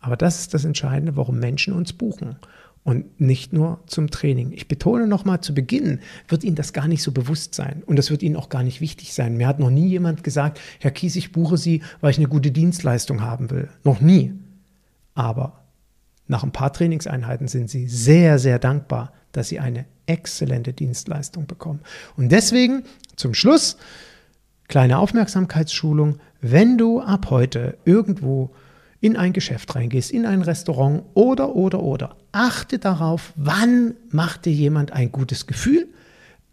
Aber 0.00 0.16
das 0.16 0.40
ist 0.40 0.54
das 0.54 0.64
Entscheidende, 0.64 1.16
warum 1.16 1.38
Menschen 1.38 1.74
uns 1.74 1.92
buchen 1.92 2.36
und 2.84 3.20
nicht 3.20 3.52
nur 3.52 3.80
zum 3.86 4.10
Training. 4.10 4.52
Ich 4.52 4.68
betone 4.68 5.06
nochmal 5.06 5.40
zu 5.40 5.54
Beginn, 5.54 6.00
wird 6.28 6.44
Ihnen 6.44 6.56
das 6.56 6.72
gar 6.72 6.88
nicht 6.88 7.02
so 7.02 7.12
bewusst 7.12 7.54
sein 7.54 7.82
und 7.86 7.96
das 7.96 8.10
wird 8.10 8.22
Ihnen 8.22 8.36
auch 8.36 8.48
gar 8.48 8.62
nicht 8.62 8.80
wichtig 8.80 9.14
sein. 9.14 9.36
Mir 9.36 9.48
hat 9.48 9.58
noch 9.58 9.70
nie 9.70 9.88
jemand 9.88 10.24
gesagt, 10.24 10.60
Herr 10.80 10.90
Kies, 10.90 11.16
ich 11.16 11.32
buche 11.32 11.56
Sie, 11.56 11.82
weil 12.00 12.10
ich 12.10 12.18
eine 12.18 12.28
gute 12.28 12.50
Dienstleistung 12.50 13.20
haben 13.20 13.50
will. 13.50 13.68
Noch 13.84 14.00
nie. 14.00 14.32
Aber 15.14 15.61
nach 16.32 16.42
ein 16.42 16.50
paar 16.50 16.72
Trainingseinheiten 16.72 17.46
sind 17.46 17.70
sie 17.70 17.86
sehr, 17.86 18.38
sehr 18.40 18.58
dankbar, 18.58 19.12
dass 19.30 19.48
sie 19.48 19.60
eine 19.60 19.84
exzellente 20.06 20.72
Dienstleistung 20.72 21.46
bekommen. 21.46 21.80
Und 22.16 22.32
deswegen 22.32 22.84
zum 23.14 23.34
Schluss 23.34 23.76
kleine 24.66 24.98
Aufmerksamkeitsschulung. 24.98 26.18
Wenn 26.40 26.78
du 26.78 27.00
ab 27.00 27.28
heute 27.30 27.76
irgendwo 27.84 28.50
in 29.00 29.16
ein 29.16 29.32
Geschäft 29.32 29.74
reingehst, 29.74 30.10
in 30.10 30.24
ein 30.24 30.42
Restaurant 30.42 31.04
oder, 31.14 31.54
oder, 31.54 31.82
oder, 31.82 32.16
achte 32.32 32.78
darauf, 32.78 33.32
wann 33.36 33.94
macht 34.10 34.46
dir 34.46 34.52
jemand 34.52 34.92
ein 34.92 35.12
gutes 35.12 35.46
Gefühl. 35.46 35.88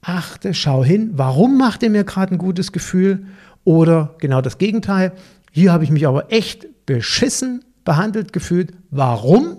Achte, 0.01 0.53
schau 0.53 0.83
hin, 0.83 1.11
warum 1.13 1.57
macht 1.57 1.83
er 1.83 1.89
mir 1.89 2.03
gerade 2.03 2.35
ein 2.35 2.37
gutes 2.37 2.71
Gefühl? 2.71 3.27
Oder 3.63 4.15
genau 4.19 4.41
das 4.41 4.57
Gegenteil. 4.57 5.13
Hier 5.51 5.71
habe 5.71 5.83
ich 5.85 5.89
mich 5.89 6.05
aber 6.05 6.31
echt 6.31 6.85
beschissen 6.85 7.63
behandelt 7.85 8.33
gefühlt. 8.33 8.73
Warum? 8.91 9.57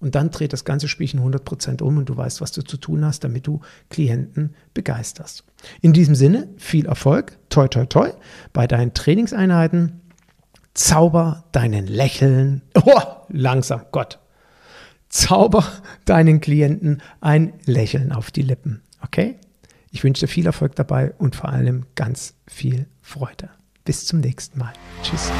Und 0.00 0.14
dann 0.14 0.30
dreht 0.30 0.52
das 0.52 0.64
ganze 0.64 0.86
Spielchen 0.86 1.20
100% 1.20 1.82
um 1.82 1.98
und 1.98 2.08
du 2.08 2.16
weißt, 2.16 2.40
was 2.40 2.52
du 2.52 2.62
zu 2.62 2.76
tun 2.76 3.04
hast, 3.04 3.24
damit 3.24 3.46
du 3.46 3.60
Klienten 3.90 4.54
begeisterst. 4.72 5.44
In 5.80 5.92
diesem 5.92 6.14
Sinne, 6.14 6.48
viel 6.56 6.86
Erfolg, 6.86 7.36
toi, 7.50 7.66
toi, 7.66 7.84
toi, 7.86 8.10
bei 8.52 8.66
deinen 8.66 8.94
Trainingseinheiten. 8.94 10.00
Zauber 10.74 11.44
deinen 11.50 11.88
Lächeln, 11.88 12.62
oh, 12.74 13.00
langsam, 13.28 13.86
Gott. 13.90 14.20
Zauber 15.08 15.64
deinen 16.04 16.40
Klienten 16.40 17.02
ein 17.20 17.54
Lächeln 17.64 18.12
auf 18.12 18.30
die 18.30 18.42
Lippen, 18.42 18.82
okay? 19.02 19.38
Ich 19.90 20.04
wünsche 20.04 20.26
dir 20.26 20.28
viel 20.28 20.46
Erfolg 20.46 20.76
dabei 20.76 21.14
und 21.18 21.34
vor 21.34 21.48
allem 21.48 21.86
ganz 21.96 22.34
viel 22.46 22.86
Freude. 23.00 23.50
Bis 23.84 24.06
zum 24.06 24.20
nächsten 24.20 24.58
Mal. 24.58 24.72
Tschüss. 25.02 25.32